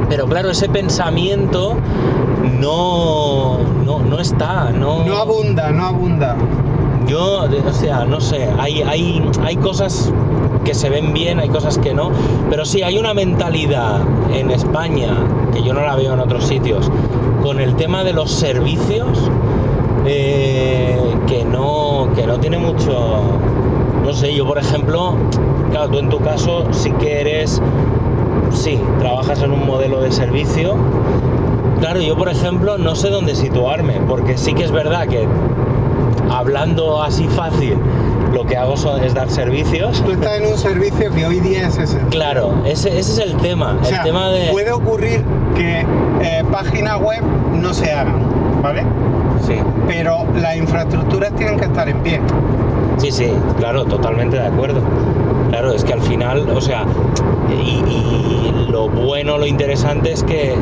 pero 0.09 0.27
claro, 0.27 0.51
ese 0.51 0.69
pensamiento 0.69 1.77
no, 2.61 3.59
no, 3.85 3.99
no 4.01 4.19
está, 4.21 4.71
no, 4.71 5.05
No 5.05 5.17
abunda, 5.17 5.71
no 5.71 5.87
abunda. 5.87 6.37
Yo, 7.07 7.45
o 7.45 7.73
sea, 7.73 8.05
no 8.05 8.21
sé, 8.21 8.49
hay, 8.59 8.83
hay, 8.83 9.23
hay 9.43 9.57
cosas 9.57 10.13
que 10.65 10.75
se 10.75 10.89
ven 10.91 11.13
bien, 11.13 11.41
hay 11.41 11.49
cosas 11.49 11.79
que 11.79 11.93
no, 11.93 12.11
pero 12.51 12.65
sí 12.65 12.83
hay 12.83 12.99
una 12.99 13.15
mentalidad 13.15 14.01
en 14.33 14.51
España, 14.51 15.15
que 15.53 15.63
yo 15.63 15.75
no 15.75 15.83
la 15.83 15.97
veo 15.97 16.15
en 16.15 16.21
otros 16.21 16.47
sitios, 16.47 16.91
con 17.43 17.61
el 17.61 17.75
tema 17.77 18.05
de 18.05 18.13
los 18.13 18.31
servicios, 18.31 19.31
eh, 20.07 20.99
que, 21.27 21.45
no, 21.45 22.09
que 22.15 22.27
no 22.27 22.39
tiene 22.39 22.59
mucho, 22.59 23.23
no 24.05 24.13
sé, 24.13 24.35
yo 24.35 24.47
por 24.47 24.59
ejemplo, 24.59 25.15
claro, 25.71 25.89
tú 25.89 25.99
en 25.99 26.09
tu 26.09 26.19
caso 26.21 26.67
sí 26.71 26.93
que 26.93 27.21
eres, 27.21 27.61
sí, 28.51 28.81
trabajas 28.99 29.43
en 29.43 29.53
un 29.53 29.67
modelo 29.67 30.01
de 30.01 30.13
servicio, 30.13 30.77
Claro, 31.83 32.01
yo 32.01 32.17
por 32.17 32.29
ejemplo 32.29 32.79
no 32.79 32.95
sé 32.95 33.11
dónde 33.11 33.35
situarme, 33.35 33.95
porque 34.07 34.39
sí 34.39 34.55
que 34.55 34.63
es 34.63 34.71
verdad 34.71 35.09
que 35.09 35.27
hablando 36.31 37.03
así 37.03 37.27
fácil, 37.29 37.77
lo 38.33 38.47
que 38.47 38.57
hago 38.57 38.75
es 39.03 39.15
dar 39.15 39.29
servicios. 39.31 40.03
Tú 40.05 40.13
estás 40.13 40.39
en 40.41 40.47
un 40.47 40.59
servicio 40.59 41.11
que 41.11 41.27
hoy 41.27 41.41
día 41.41 41.69
es 41.69 41.79
ese. 41.79 41.99
Claro, 42.11 42.55
ese, 42.65 42.99
ese 42.99 43.13
es 43.13 43.19
el 43.31 43.37
tema. 43.39 43.77
O 43.81 43.85
sea, 43.85 43.99
el 43.99 44.05
tema 44.05 44.29
de. 44.29 44.49
puede 44.51 44.73
ocurrir 44.73 45.23
que 45.55 45.81
eh, 46.23 46.45
páginas 46.51 47.01
web 47.01 47.23
no 47.53 47.75
se 47.75 47.93
hagan, 47.93 48.23
¿vale? 48.63 48.85
Sí, 49.47 49.57
Pero 49.87 50.25
las 50.41 50.57
infraestructuras 50.57 51.35
tienen 51.35 51.59
que 51.59 51.67
estar 51.67 51.89
en 51.89 51.99
pie. 52.03 52.21
sí, 52.99 53.11
sí, 53.11 53.33
claro, 53.59 53.85
totalmente 53.85 54.37
de 54.37 54.47
acuerdo. 54.47 54.81
Claro, 55.51 55.73
es 55.73 55.85
que 55.85 55.93
al 55.93 56.01
final, 56.03 56.49
o 56.51 56.61
sea, 56.61 56.85
y, 57.51 57.71
y 57.91 58.67
lo 58.71 58.89
bueno, 58.89 59.39
lo 59.39 59.47
interesante 59.47 60.13
es 60.13 60.23
que 60.25 60.55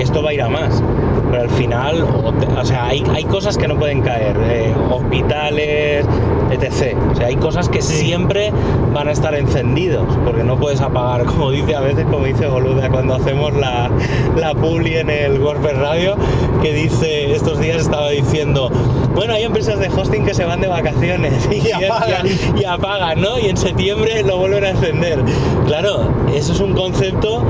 esto 0.00 0.22
va 0.22 0.30
a 0.30 0.34
ir 0.34 0.42
a 0.42 0.48
más. 0.48 0.82
Pero 1.30 1.42
al 1.44 1.50
final, 1.50 2.02
o, 2.24 2.32
te- 2.32 2.46
o 2.46 2.64
sea, 2.64 2.86
hay, 2.86 3.02
hay 3.12 3.24
cosas 3.24 3.56
que 3.58 3.66
no 3.66 3.76
pueden 3.76 4.02
caer, 4.02 4.36
eh, 4.44 4.72
hospitales, 4.90 6.06
etc. 6.50 6.96
O 7.10 7.14
sea, 7.16 7.26
hay 7.26 7.36
cosas 7.36 7.68
que 7.68 7.82
siempre 7.82 8.52
van 8.92 9.08
a 9.08 9.12
estar 9.12 9.34
encendidos, 9.34 10.06
porque 10.24 10.44
no 10.44 10.56
puedes 10.58 10.80
apagar, 10.80 11.24
como 11.26 11.50
dice 11.50 11.74
a 11.74 11.80
veces, 11.80 12.04
como 12.10 12.26
dice 12.26 12.46
Boluda 12.46 12.88
cuando 12.90 13.14
hacemos 13.14 13.52
la, 13.54 13.90
la 14.36 14.54
publi 14.54 14.98
en 14.98 15.10
el 15.10 15.40
WordPress 15.40 15.78
Radio, 15.78 16.16
que 16.62 16.72
dice, 16.72 17.32
estos 17.34 17.58
días 17.58 17.78
estaba 17.82 18.10
diciendo, 18.10 18.70
bueno, 19.14 19.32
hay 19.34 19.44
empresas 19.44 19.78
de 19.80 19.88
hosting 19.88 20.24
que 20.24 20.34
se 20.34 20.44
van 20.44 20.60
de 20.60 20.68
vacaciones 20.68 21.48
y, 21.50 21.66
Y 21.68 21.72
apagan. 21.72 22.26
y- 22.26 22.60
y 22.60 22.64
apagan, 22.64 23.20
¿no? 23.20 23.38
Y 23.38 23.48
en 23.48 23.56
septiembre 23.56 24.22
lo 24.26 24.38
vuelven 24.38 24.64
a 24.64 24.70
encender. 24.70 25.22
Claro, 25.66 26.08
eso 26.34 26.52
es 26.52 26.60
un 26.60 26.74
concepto. 26.74 27.42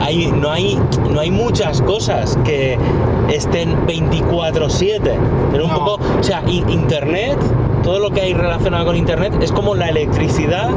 Hay, 0.00 0.26
no, 0.26 0.50
hay, 0.50 0.78
no 1.10 1.20
hay 1.20 1.30
muchas 1.30 1.80
cosas 1.82 2.38
que 2.44 2.78
estén 3.32 3.74
24-7. 3.86 5.00
Pero 5.52 5.64
un 5.64 5.70
No. 5.70 5.78
poco, 5.78 5.98
o 6.20 6.22
sea, 6.22 6.42
internet, 6.48 7.38
todo 7.82 7.98
lo 7.98 8.10
que 8.10 8.20
hay 8.20 8.34
relacionado 8.34 8.84
con 8.86 8.96
internet 8.96 9.32
es 9.40 9.52
como 9.52 9.74
la 9.74 9.88
electricidad 9.88 10.68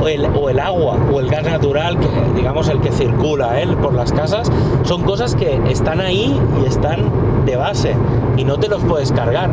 o 0.00 0.08
el, 0.08 0.26
o 0.36 0.50
el 0.50 0.60
agua 0.60 0.98
o 1.12 1.20
el 1.20 1.28
gas 1.28 1.44
natural, 1.44 1.98
que 1.98 2.08
digamos 2.36 2.68
el 2.68 2.80
que 2.80 2.90
circula 2.92 3.60
¿eh? 3.60 3.66
por 3.80 3.94
las 3.94 4.12
casas, 4.12 4.50
son 4.84 5.02
cosas 5.04 5.34
que 5.34 5.58
están 5.70 6.00
ahí 6.00 6.38
y 6.62 6.66
están 6.68 6.98
de 7.46 7.56
base 7.56 7.94
y 8.36 8.44
no 8.44 8.58
te 8.58 8.68
los 8.68 8.82
puedes 8.84 9.10
cargar 9.12 9.48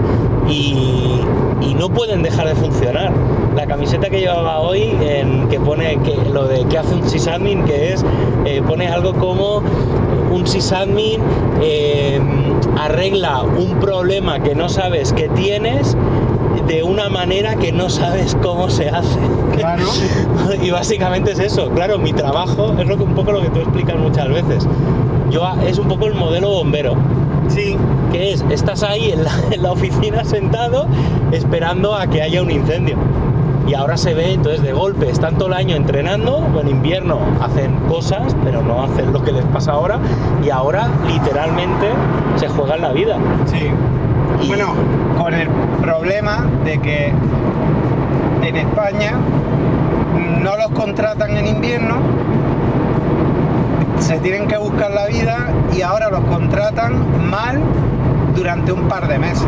y, 0.49 1.21
y 1.67 1.73
no 1.73 1.89
pueden 1.89 2.23
dejar 2.23 2.47
de 2.47 2.55
funcionar. 2.55 3.11
La 3.55 3.67
camiseta 3.67 4.09
que 4.09 4.19
llevaba 4.19 4.59
hoy, 4.59 4.95
en, 5.01 5.47
que 5.47 5.59
pone 5.59 5.97
que 6.03 6.17
lo 6.31 6.47
de 6.47 6.65
que 6.65 6.77
hace 6.77 6.95
un 6.95 7.07
sysadmin, 7.07 7.65
que 7.65 7.93
es, 7.93 8.03
eh, 8.45 8.61
pone 8.67 8.87
algo 8.87 9.13
como 9.13 9.61
un 10.31 10.47
sysadmin 10.47 11.21
eh, 11.61 12.19
arregla 12.77 13.43
un 13.43 13.79
problema 13.79 14.39
que 14.41 14.55
no 14.55 14.69
sabes 14.69 15.13
que 15.13 15.29
tienes 15.29 15.95
de 16.67 16.83
una 16.83 17.09
manera 17.09 17.55
que 17.55 17.71
no 17.71 17.89
sabes 17.89 18.35
cómo 18.41 18.69
se 18.69 18.89
hace. 18.89 19.19
Claro. 19.55 19.85
y 20.61 20.71
básicamente 20.71 21.31
es 21.31 21.39
eso. 21.39 21.69
Claro, 21.71 21.97
mi 21.97 22.13
trabajo 22.13 22.73
es 22.79 22.87
lo 22.87 22.97
que 22.97 23.03
un 23.03 23.15
poco 23.15 23.31
lo 23.31 23.41
que 23.41 23.49
tú 23.49 23.59
explicas 23.59 23.97
muchas 23.97 24.29
veces. 24.29 24.67
Yo 25.29 25.47
es 25.65 25.77
un 25.77 25.87
poco 25.87 26.07
el 26.07 26.15
modelo 26.15 26.49
bombero. 26.49 26.95
Sí. 27.49 27.77
que 28.11 28.33
es, 28.33 28.43
estás 28.49 28.83
ahí 28.83 29.11
en 29.11 29.23
la, 29.23 29.31
en 29.51 29.63
la 29.63 29.71
oficina 29.71 30.23
sentado 30.23 30.87
esperando 31.31 31.95
a 31.95 32.07
que 32.07 32.21
haya 32.21 32.41
un 32.41 32.51
incendio. 32.51 32.95
Y 33.65 33.75
ahora 33.75 33.95
se 33.95 34.13
ve, 34.13 34.33
entonces 34.33 34.61
de 34.61 34.73
golpe, 34.73 35.09
están 35.09 35.37
todo 35.37 35.47
el 35.47 35.53
año 35.53 35.75
entrenando, 35.77 36.45
en 36.59 36.67
invierno 36.67 37.17
hacen 37.41 37.73
cosas, 37.87 38.35
pero 38.43 38.61
no 38.61 38.83
hacen 38.83 39.13
lo 39.13 39.23
que 39.23 39.31
les 39.31 39.45
pasa 39.45 39.71
ahora, 39.71 39.99
y 40.45 40.49
ahora 40.49 40.89
literalmente 41.07 41.87
se 42.35 42.49
juegan 42.49 42.81
la 42.81 42.91
vida. 42.91 43.17
Sí. 43.45 43.69
Y- 44.41 44.47
Bueno, 44.47 44.73
con 45.17 45.33
el 45.33 45.47
problema 45.81 46.45
de 46.65 46.77
que 46.79 47.13
en 48.43 48.55
España 48.57 49.13
no 50.41 50.57
los 50.57 50.69
contratan 50.71 51.37
en 51.37 51.47
invierno, 51.47 51.95
se 54.13 54.19
tienen 54.19 54.47
que 54.47 54.57
buscar 54.57 54.91
la 54.91 55.07
vida 55.07 55.49
y 55.75 55.81
ahora 55.81 56.09
los 56.11 56.21
contratan 56.25 57.29
mal 57.29 57.59
durante 58.35 58.71
un 58.71 58.87
par 58.87 59.07
de 59.07 59.17
meses. 59.17 59.47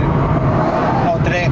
O 1.14 1.18
tres. 1.24 1.50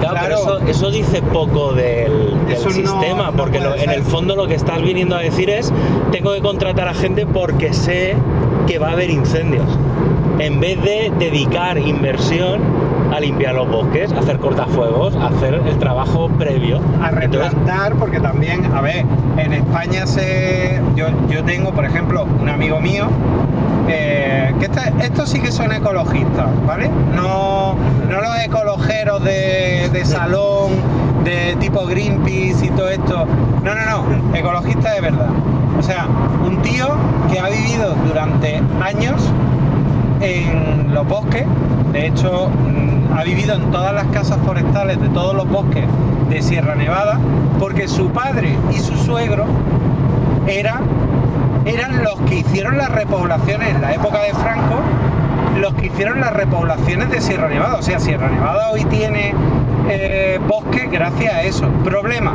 Claro, 0.00 0.18
pero 0.22 0.34
eso, 0.36 0.58
eso 0.68 0.90
dice 0.90 1.22
poco 1.22 1.72
del, 1.72 2.34
sistema, 2.70 3.30
no 3.30 3.32
porque 3.32 3.58
lo- 3.58 3.74
en 3.74 3.90
el 3.90 4.02
fondo 4.02 4.36
lo 4.36 4.46
que 4.46 4.54
estás 4.54 4.80
viniendo 4.82 5.16
a 5.16 5.20
decir 5.20 5.50
es, 5.50 5.72
tengo 6.12 6.32
que 6.34 6.40
contratar 6.40 6.88
a 6.88 6.94
gente 6.94 7.26
porque 7.26 7.72
sé 7.72 8.14
que 8.66 8.78
va 8.78 8.90
a 8.90 8.92
haber 8.92 9.10
incendios, 9.10 9.66
en 10.38 10.60
vez 10.60 10.80
de 10.82 11.10
dedicar 11.18 11.78
inversión 11.78 12.60
a 13.18 13.20
limpiar 13.20 13.54
los 13.54 13.68
bosques, 13.68 14.12
a 14.12 14.20
hacer 14.20 14.38
cortafuegos, 14.38 15.16
a 15.16 15.26
hacer 15.26 15.54
el 15.66 15.76
trabajo 15.78 16.28
previo. 16.38 16.78
a 17.02 17.08
Entonces, 17.10 17.52
replantar, 17.52 17.94
porque 17.96 18.20
también, 18.20 18.64
a 18.74 18.80
ver, 18.80 19.04
en 19.36 19.52
España 19.52 20.06
se. 20.06 20.80
Yo, 20.94 21.06
yo 21.28 21.42
tengo, 21.44 21.72
por 21.72 21.84
ejemplo, 21.84 22.26
un 22.40 22.48
amigo 22.48 22.80
mío, 22.80 23.06
eh, 23.88 24.54
que 24.60 24.66
esta- 24.66 24.92
estos 25.02 25.28
sí 25.30 25.40
que 25.40 25.50
son 25.50 25.72
ecologistas, 25.72 26.46
¿vale? 26.66 26.90
No, 27.14 27.74
no 28.08 28.20
los 28.20 28.38
ecologeros 28.44 29.24
de, 29.24 29.88
de 29.92 30.04
salón, 30.04 30.70
de 31.24 31.56
tipo 31.58 31.86
Greenpeace 31.86 32.66
y 32.66 32.70
todo 32.70 32.88
esto. 32.88 33.26
No, 33.64 33.74
no, 33.74 33.84
no, 34.30 34.36
ecologistas 34.36 34.94
de 34.94 35.00
verdad. 35.00 35.28
O 35.76 35.82
sea, 35.82 36.06
un 36.46 36.62
tío 36.62 36.86
que 37.32 37.40
ha 37.40 37.48
vivido 37.48 37.94
durante 38.06 38.60
años 38.80 39.20
en 40.20 40.94
los 40.94 41.06
bosques. 41.06 41.44
De 41.92 42.06
hecho, 42.08 42.48
mm, 42.48 42.97
ha 43.18 43.24
vivido 43.24 43.54
en 43.56 43.72
todas 43.72 43.92
las 43.92 44.06
casas 44.06 44.38
forestales 44.46 45.00
de 45.00 45.08
todos 45.08 45.34
los 45.34 45.48
bosques 45.48 45.84
de 46.30 46.40
Sierra 46.40 46.76
Nevada, 46.76 47.18
porque 47.58 47.88
su 47.88 48.10
padre 48.10 48.56
y 48.70 48.78
su 48.78 48.96
suegro 48.96 49.44
era, 50.46 50.78
eran 51.64 52.04
los 52.04 52.14
que 52.28 52.36
hicieron 52.36 52.78
las 52.78 52.88
repoblaciones 52.92 53.74
en 53.74 53.80
la 53.80 53.92
época 53.92 54.20
de 54.20 54.32
Franco, 54.34 54.76
los 55.60 55.74
que 55.74 55.86
hicieron 55.86 56.20
las 56.20 56.32
repoblaciones 56.32 57.10
de 57.10 57.20
Sierra 57.20 57.48
Nevada. 57.48 57.74
O 57.74 57.82
sea, 57.82 57.98
Sierra 57.98 58.28
Nevada 58.28 58.70
hoy 58.70 58.84
tiene 58.84 59.34
eh, 59.88 60.38
bosque 60.46 60.88
gracias 60.88 61.34
a 61.34 61.42
eso. 61.42 61.68
Problema, 61.82 62.34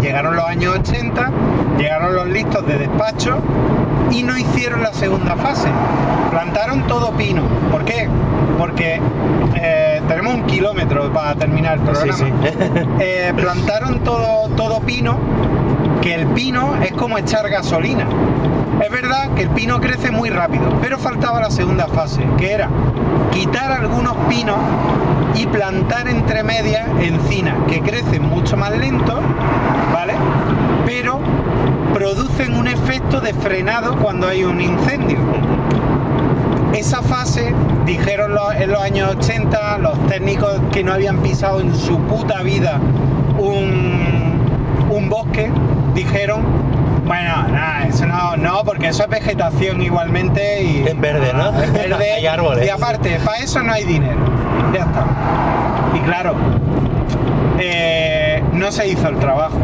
llegaron 0.00 0.36
los 0.36 0.44
años 0.44 0.76
80, 0.78 1.32
llegaron 1.76 2.14
los 2.14 2.28
listos 2.28 2.64
de 2.68 2.78
despacho 2.78 3.38
y 4.12 4.22
no 4.22 4.38
hicieron 4.38 4.84
la 4.84 4.92
segunda 4.92 5.34
fase. 5.34 5.70
Plantaron 6.36 6.86
todo 6.86 7.12
pino. 7.12 7.44
¿Por 7.72 7.86
qué? 7.86 8.10
Porque 8.58 9.00
eh, 9.54 10.02
tenemos 10.06 10.34
un 10.34 10.44
kilómetro 10.44 11.10
para 11.10 11.34
terminar 11.34 11.78
el 11.78 11.80
sí, 11.80 11.86
programa. 11.86 12.18
sí. 12.18 12.24
Eh, 13.00 13.32
plantaron 13.34 14.00
todo, 14.00 14.50
todo 14.50 14.80
pino, 14.80 15.16
que 16.02 16.14
el 16.14 16.26
pino 16.26 16.74
es 16.82 16.92
como 16.92 17.16
echar 17.16 17.48
gasolina. 17.48 18.06
Es 18.84 18.90
verdad 18.90 19.30
que 19.34 19.44
el 19.44 19.48
pino 19.48 19.80
crece 19.80 20.10
muy 20.10 20.28
rápido, 20.28 20.64
pero 20.82 20.98
faltaba 20.98 21.40
la 21.40 21.50
segunda 21.50 21.86
fase, 21.86 22.20
que 22.36 22.52
era 22.52 22.68
quitar 23.32 23.72
algunos 23.72 24.14
pinos 24.28 24.58
y 25.36 25.46
plantar 25.46 26.06
entre 26.06 26.42
medias 26.42 26.86
encinas, 27.00 27.54
que 27.66 27.80
crecen 27.80 28.28
mucho 28.28 28.58
más 28.58 28.76
lento, 28.76 29.22
¿vale? 29.90 30.12
Pero 30.84 31.18
producen 31.94 32.58
un 32.58 32.68
efecto 32.68 33.22
de 33.22 33.32
frenado 33.32 33.96
cuando 33.96 34.28
hay 34.28 34.44
un 34.44 34.60
incendio. 34.60 35.18
Esa 36.76 37.02
fase, 37.02 37.54
dijeron 37.86 38.34
los- 38.34 38.54
en 38.54 38.70
los 38.70 38.80
años 38.80 39.10
80, 39.16 39.78
los 39.78 39.98
técnicos 40.08 40.60
que 40.72 40.84
no 40.84 40.92
habían 40.92 41.18
pisado 41.18 41.60
en 41.60 41.74
su 41.74 41.98
puta 42.00 42.42
vida 42.42 42.78
un, 43.38 44.38
un 44.90 45.08
bosque, 45.08 45.50
dijeron, 45.94 46.42
bueno, 47.06 47.48
nada, 47.48 47.86
eso 47.88 48.04
no, 48.06 48.36
no, 48.36 48.62
porque 48.64 48.88
eso 48.88 49.04
es 49.04 49.08
vegetación 49.08 49.80
igualmente 49.80 50.62
y... 50.62 50.84
Es 50.86 51.00
verde, 51.00 51.32
¿no? 51.32 51.52
Verde. 51.72 52.12
Hay 52.12 52.26
árboles. 52.26 52.66
Y 52.66 52.68
aparte, 52.70 53.18
para 53.24 53.38
eso 53.38 53.62
no 53.62 53.72
hay 53.72 53.84
dinero. 53.84 54.18
Ya 54.74 54.80
está. 54.80 55.04
Y 55.94 56.00
claro, 56.00 56.34
eh, 57.58 58.42
no 58.52 58.70
se 58.72 58.88
hizo 58.88 59.08
el 59.08 59.16
trabajo. 59.18 59.58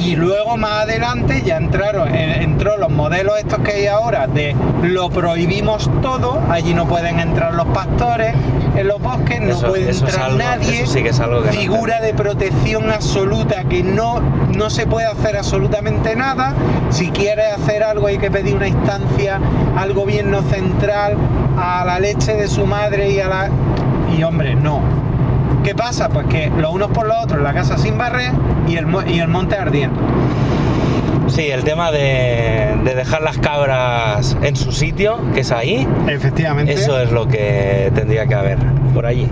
Y 0.00 0.16
luego 0.16 0.56
más 0.56 0.82
adelante 0.84 1.42
ya 1.44 1.56
entraron, 1.58 2.14
en- 2.14 2.42
entró 2.42 2.76
los 2.78 2.90
modelos 2.90 3.38
estos 3.38 3.58
que 3.60 3.72
hay 3.72 3.86
ahora 3.86 4.26
de 4.26 4.54
lo 4.82 5.10
prohibimos 5.10 5.90
todo, 6.02 6.40
allí 6.50 6.72
no 6.74 6.86
pueden 6.86 7.20
entrar 7.20 7.54
los 7.54 7.66
pastores 7.66 8.34
en 8.76 8.88
los 8.88 9.00
bosques, 9.00 9.40
no 9.40 9.50
Eso- 9.50 9.68
puede 9.68 9.90
eso 9.90 10.06
entrar 10.06 10.26
algo- 10.26 10.38
nadie, 10.38 10.86
sí 10.86 11.02
que 11.02 11.10
no 11.12 11.42
figura 11.42 12.00
de 12.00 12.14
protección 12.14 12.90
absoluta 12.90 13.64
que 13.64 13.82
no, 13.82 14.20
no 14.56 14.70
se 14.70 14.86
puede 14.86 15.06
hacer 15.06 15.36
absolutamente 15.36 16.16
nada, 16.16 16.54
si 16.90 17.10
quieres 17.10 17.46
hacer 17.52 17.82
algo 17.82 18.06
hay 18.06 18.18
que 18.18 18.30
pedir 18.30 18.54
una 18.54 18.68
instancia 18.68 19.38
al 19.76 19.92
gobierno 19.92 20.42
central, 20.42 21.16
a 21.58 21.84
la 21.84 21.98
leche 22.00 22.34
de 22.34 22.48
su 22.48 22.64
madre 22.66 23.10
y 23.10 23.20
a 23.20 23.28
la... 23.28 23.50
Y 24.16 24.22
hombre, 24.22 24.54
no, 24.54 24.80
¿Qué 25.64 25.74
pasa? 25.74 26.08
Pues 26.08 26.26
que 26.26 26.50
los 26.50 26.72
unos 26.72 26.90
por 26.90 27.06
los 27.06 27.16
otros, 27.22 27.42
la 27.42 27.52
casa 27.52 27.76
sin 27.78 27.98
barrer 27.98 28.32
y 28.66 28.76
el, 28.76 28.86
y 29.08 29.18
el 29.20 29.28
monte 29.28 29.56
ardiendo. 29.56 30.00
Sí, 31.28 31.48
el 31.48 31.62
tema 31.62 31.92
de, 31.92 32.76
de 32.82 32.94
dejar 32.94 33.22
las 33.22 33.38
cabras 33.38 34.36
en 34.42 34.56
su 34.56 34.72
sitio, 34.72 35.18
que 35.32 35.40
es 35.40 35.52
ahí, 35.52 35.86
Efectivamente. 36.08 36.72
eso 36.72 36.98
es 37.00 37.12
lo 37.12 37.28
que 37.28 37.92
tendría 37.94 38.26
que 38.26 38.34
haber 38.34 38.58
por 38.92 39.06
allí. 39.06 39.28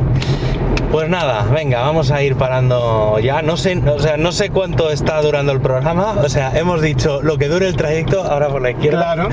Pues 0.90 1.08
nada, 1.10 1.42
venga, 1.52 1.82
vamos 1.82 2.10
a 2.10 2.22
ir 2.22 2.34
parando 2.36 3.18
ya. 3.18 3.42
No 3.42 3.56
sé, 3.58 3.76
o 3.76 3.98
sea, 4.00 4.16
no 4.16 4.32
sé 4.32 4.48
cuánto 4.48 4.90
está 4.90 5.20
durando 5.20 5.52
el 5.52 5.60
programa. 5.60 6.14
O 6.24 6.28
sea, 6.30 6.50
hemos 6.58 6.80
dicho 6.80 7.20
lo 7.22 7.36
que 7.36 7.48
dure 7.48 7.68
el 7.68 7.76
trayecto 7.76 8.22
ahora 8.24 8.48
por 8.48 8.62
la 8.62 8.70
izquierda. 8.70 9.12
Claro. 9.14 9.28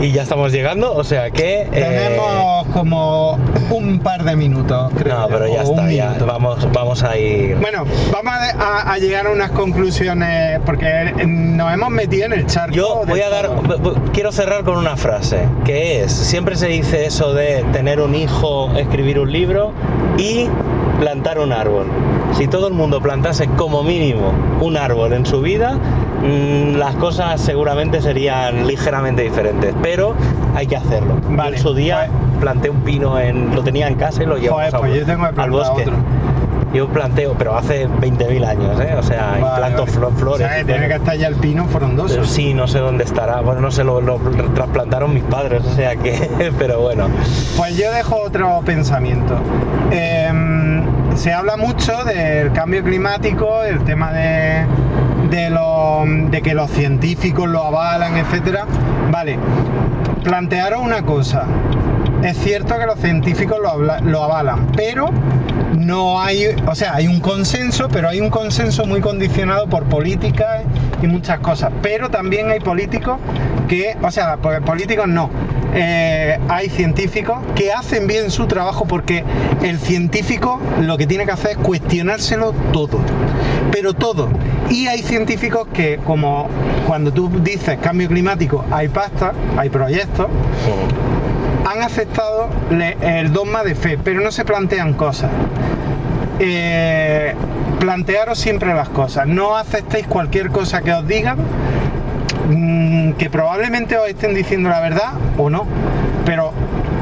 Y 0.00 0.10
ya 0.10 0.22
estamos 0.22 0.50
llegando, 0.52 0.92
o 0.94 1.04
sea 1.04 1.30
que. 1.30 1.62
eh, 1.62 1.68
Tenemos 1.70 2.66
como 2.72 3.38
un 3.70 4.00
par 4.00 4.24
de 4.24 4.34
minutos, 4.34 4.92
creo. 4.98 5.20
No, 5.20 5.28
pero 5.28 5.46
ya 5.46 5.62
está, 5.62 5.90
ya 5.90 6.06
minuto. 6.08 6.26
vamos, 6.26 6.68
vamos 6.72 7.02
a 7.04 7.16
ir. 7.16 7.56
Bueno, 7.56 7.84
vamos 8.12 8.32
a, 8.58 8.92
a- 8.92 8.98
llegar 8.98 9.28
a 9.28 9.30
unas 9.30 9.52
conclusiones 9.52 10.58
porque 10.66 11.12
nos 11.26 11.72
hemos 11.72 11.90
metido 11.90 12.26
en 12.26 12.32
el 12.32 12.46
charco. 12.46 12.74
Yo 12.74 13.02
voy 13.06 13.20
a 13.20 13.30
dar, 13.30 13.50
quiero 14.12 14.32
cerrar 14.32 14.64
con 14.64 14.76
una 14.76 14.96
frase, 14.96 15.46
que 15.64 16.02
es, 16.02 16.10
siempre 16.12 16.56
se 16.56 16.66
dice 16.66 17.06
eso 17.06 17.32
de 17.34 17.64
tener 17.72 18.00
un 18.00 18.16
hijo, 18.16 18.70
escribir 18.76 19.20
un 19.20 19.30
libro 19.30 19.72
y 20.18 20.48
plantar 20.98 21.38
un 21.38 21.52
árbol. 21.52 21.86
Si 22.32 22.46
todo 22.46 22.68
el 22.68 22.74
mundo 22.74 23.00
plantase 23.00 23.46
como 23.48 23.82
mínimo 23.82 24.32
un 24.60 24.76
árbol 24.76 25.12
en 25.14 25.24
su 25.26 25.40
vida, 25.40 25.74
mm, 26.22 26.76
las 26.76 26.94
cosas 26.96 27.40
seguramente 27.40 28.00
serían 28.02 28.66
ligeramente 28.66 29.22
diferentes, 29.22 29.74
pero 29.82 30.14
hay 30.54 30.66
que 30.66 30.76
hacerlo. 30.76 31.14
Vale, 31.30 31.56
en 31.56 31.62
su 31.62 31.74
día 31.74 32.06
pues- 32.08 32.40
planté 32.40 32.70
un 32.70 32.82
pino 32.82 33.18
en, 33.18 33.54
lo 33.54 33.62
tenía 33.62 33.88
en 33.88 33.94
casa 33.94 34.22
y 34.22 34.26
lo 34.26 34.36
llevamos 34.36 34.74
pues 34.74 35.08
al 35.08 35.16
plantar 35.16 35.50
bosque. 35.50 35.82
otro. 35.82 35.94
Yo 36.74 36.86
planteo, 36.88 37.34
pero 37.38 37.56
hace 37.56 37.88
20.000 37.88 38.44
años, 38.44 38.78
¿eh? 38.78 38.94
O 38.98 39.02
sea, 39.02 39.38
Vale, 39.40 39.56
planto 39.56 39.86
vale. 39.86 39.92
flo- 39.92 40.12
flores. 40.18 40.46
O 40.46 40.50
sea, 40.50 40.64
tiene 40.66 40.86
que 40.86 40.94
estar 40.96 41.16
ya 41.16 41.28
el 41.28 41.36
pino 41.36 41.64
frondoso. 41.64 42.12
Pero 42.16 42.26
sí, 42.26 42.52
no 42.52 42.68
sé 42.68 42.78
dónde 42.80 43.04
estará. 43.04 43.40
Bueno, 43.40 43.62
no 43.62 43.70
sé, 43.70 43.84
lo, 43.84 44.02
lo 44.02 44.18
trasplantaron 44.54 45.14
mis 45.14 45.22
padres, 45.24 45.62
o 45.64 45.74
sea 45.74 45.96
que. 45.96 46.28
Pero 46.58 46.82
bueno. 46.82 47.08
Pues 47.56 47.74
yo 47.78 47.90
dejo 47.90 48.16
otro 48.16 48.60
pensamiento. 48.66 49.34
Em, 49.90 50.47
se 51.18 51.32
habla 51.32 51.56
mucho 51.56 52.04
del 52.04 52.52
cambio 52.52 52.84
climático, 52.84 53.64
el 53.64 53.82
tema 53.82 54.12
de, 54.12 54.64
de, 55.30 55.50
de 56.30 56.42
que 56.42 56.54
los 56.54 56.70
científicos 56.70 57.48
lo 57.48 57.64
avalan, 57.64 58.16
etcétera. 58.16 58.66
Vale, 59.10 59.36
plantearos 60.22 60.80
una 60.80 61.02
cosa. 61.02 61.44
Es 62.22 62.38
cierto 62.38 62.78
que 62.78 62.86
los 62.86 63.00
científicos 63.00 63.58
lo 63.60 64.22
avalan, 64.22 64.68
pero 64.76 65.10
no 65.76 66.20
hay, 66.20 66.46
o 66.66 66.74
sea, 66.74 66.94
hay 66.94 67.08
un 67.08 67.20
consenso, 67.20 67.88
pero 67.88 68.08
hay 68.08 68.20
un 68.20 68.30
consenso 68.30 68.86
muy 68.86 69.00
condicionado 69.00 69.66
por 69.66 69.84
políticas 69.84 70.62
y 71.02 71.08
muchas 71.08 71.40
cosas. 71.40 71.72
Pero 71.82 72.10
también 72.10 72.50
hay 72.50 72.60
políticos 72.60 73.18
que, 73.66 73.96
o 74.02 74.10
sea, 74.12 74.36
pues 74.36 74.60
políticos 74.60 75.08
no, 75.08 75.30
eh, 75.74 76.38
hay 76.48 76.70
científicos 76.70 77.38
que 77.54 77.72
hacen 77.72 78.06
bien 78.06 78.30
su 78.30 78.46
trabajo 78.46 78.86
porque 78.86 79.24
el 79.62 79.78
científico 79.78 80.60
lo 80.80 80.96
que 80.96 81.06
tiene 81.06 81.26
que 81.26 81.32
hacer 81.32 81.52
es 81.52 81.56
cuestionárselo 81.58 82.52
todo, 82.72 82.98
pero 83.70 83.92
todo. 83.92 84.28
Y 84.70 84.86
hay 84.86 85.02
científicos 85.02 85.68
que, 85.72 85.98
como 86.04 86.48
cuando 86.86 87.12
tú 87.12 87.30
dices 87.42 87.78
cambio 87.82 88.08
climático, 88.08 88.64
hay 88.70 88.88
pasta, 88.88 89.32
hay 89.56 89.68
proyectos, 89.68 90.26
han 91.66 91.82
aceptado 91.82 92.48
el 93.02 93.32
dogma 93.32 93.62
de 93.62 93.74
fe, 93.74 93.98
pero 94.02 94.20
no 94.20 94.32
se 94.32 94.44
plantean 94.44 94.94
cosas. 94.94 95.30
Eh, 96.40 97.34
plantearos 97.78 98.38
siempre 98.38 98.74
las 98.74 98.88
cosas. 98.88 99.26
No 99.26 99.56
aceptéis 99.56 100.06
cualquier 100.06 100.50
cosa 100.50 100.82
que 100.82 100.92
os 100.92 101.06
digan, 101.06 101.38
mm, 102.48 103.12
que 103.12 103.30
probablemente 103.30 103.96
os 103.96 104.08
estén 104.08 104.34
diciendo 104.34 104.68
la 104.68 104.80
verdad 104.80 105.12
o 105.36 105.50
no, 105.50 105.66
pero 106.24 106.52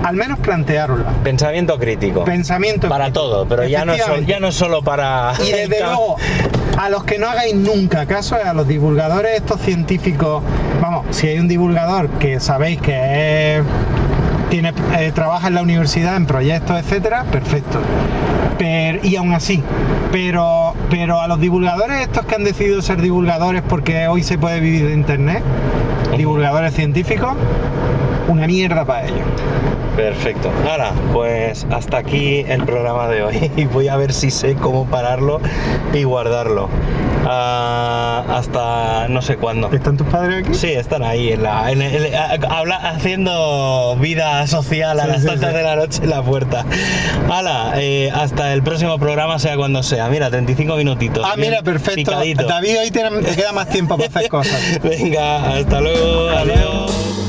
al 0.05 0.14
menos 0.16 0.39
planteárosla. 0.39 1.11
Pensamiento 1.24 1.79
crítico. 1.79 2.24
Pensamiento 2.24 2.89
para 2.89 3.07
crítico. 3.07 3.24
todo, 3.24 3.49
pero 3.49 3.64
ya 3.66 3.85
no, 3.85 3.95
ya 4.27 4.39
no 4.41 4.53
solo 4.53 4.83
para... 4.83 5.33
Y 5.45 5.51
desde 5.51 5.81
luego, 5.85 6.16
a 6.79 6.89
los 6.91 7.03
que 7.05 7.18
no 7.18 7.29
hagáis 7.29 7.55
nunca 7.55 8.07
caso, 8.07 8.37
a 8.37 8.53
los 8.53 8.68
divulgadores, 8.68 9.33
estos 9.37 9.61
científicos, 9.62 10.43
vamos, 10.81 11.07
si 11.11 11.27
hay 11.29 11.39
un 11.41 11.49
divulgador 11.49 12.09
que 12.20 12.39
sabéis 12.39 12.81
que 12.81 13.57
es- 13.57 13.64
tiene, 14.51 14.72
eh, 14.99 15.12
trabaja 15.14 15.49
en 15.49 15.55
la 15.55 15.62
universidad, 15.62 16.16
en 16.16 16.26
proyectos, 16.26 16.78
etcétera, 16.78 17.24
perfecto. 17.30 17.80
Pero- 18.59 18.99
y 19.03 19.16
aún 19.16 19.32
así, 19.34 19.62
pero, 20.12 20.74
pero 20.90 21.20
a 21.20 21.26
los 21.28 21.40
divulgadores 21.40 22.01
estos 22.03 22.24
que 22.26 22.34
han 22.36 22.44
decidido 22.44 22.80
ser 22.82 23.01
divulgadores 23.03 23.62
porque 23.68 24.09
hoy 24.09 24.22
se 24.22 24.38
puede 24.38 24.61
vivir 24.61 24.86
de 24.86 24.94
internet, 24.94 25.42
divulgadores 26.16 26.72
científicos, 26.74 27.34
una 28.29 28.47
mierda 28.47 28.85
para 28.85 29.07
ellos. 29.07 29.27
Perfecto. 29.97 30.51
Ahora, 30.70 30.93
pues 31.14 31.66
hasta 31.70 31.97
aquí 31.99 32.45
el 32.47 32.62
programa 32.64 33.09
de 33.09 33.22
hoy. 33.22 33.51
Y 33.57 33.64
voy 33.64 33.89
a 33.89 33.97
ver 33.97 34.12
si 34.12 34.31
sé 34.31 34.55
cómo 34.55 34.85
pararlo 34.87 35.41
y 35.95 36.03
guardarlo. 36.05 36.68
Ah, 37.29 38.22
hasta 38.29 39.09
no 39.09 39.20
sé 39.22 39.37
cuándo. 39.37 39.68
¿Están 39.72 39.97
tus 39.97 40.07
padres 40.07 40.45
aquí? 40.45 40.55
Sí, 40.55 40.68
están 40.72 41.03
ahí 41.03 41.33
en 41.33 41.43
la, 41.43 41.72
en 41.72 41.83
el- 41.83 42.14
a- 42.14 42.35
habla- 42.59 42.77
haciendo 42.91 43.97
vida 43.99 44.47
social 44.47 45.01
a 45.01 45.05
Sí, 45.05 45.09
las 45.11 45.20
sí, 45.22 45.27
tantas 45.27 45.51
sí. 45.51 45.57
de 45.57 45.62
la 45.62 45.77
noche 45.77 46.03
en 46.05 46.11
la 46.11 46.22
puerta. 46.22 46.64
Hala, 47.31 47.72
eh, 47.77 48.12
hasta 48.14 48.53
el 48.53 48.62
próximo 48.62 48.99
programa, 48.99 49.39
sea 49.41 49.57
cuando 49.57 49.83
sea. 49.83 50.09
Mira, 50.09 50.31
35 50.31 50.77
minutitos. 50.77 51.27
Ah, 51.27 51.35
mira, 51.37 51.62
perfecto. 51.62 51.97
picadito. 51.97 52.45
David, 52.47 52.77
hoy 52.83 52.91
te, 52.91 53.01
te 53.01 53.35
queda 53.37 53.53
más 53.53 53.68
tiempo 53.70 53.97
para 53.97 54.09
hacer 54.09 54.29
cosas. 54.31 54.79
Venga, 54.83 55.55
hasta 55.55 55.81
luego. 55.81 56.29
adiós. 56.29 57.22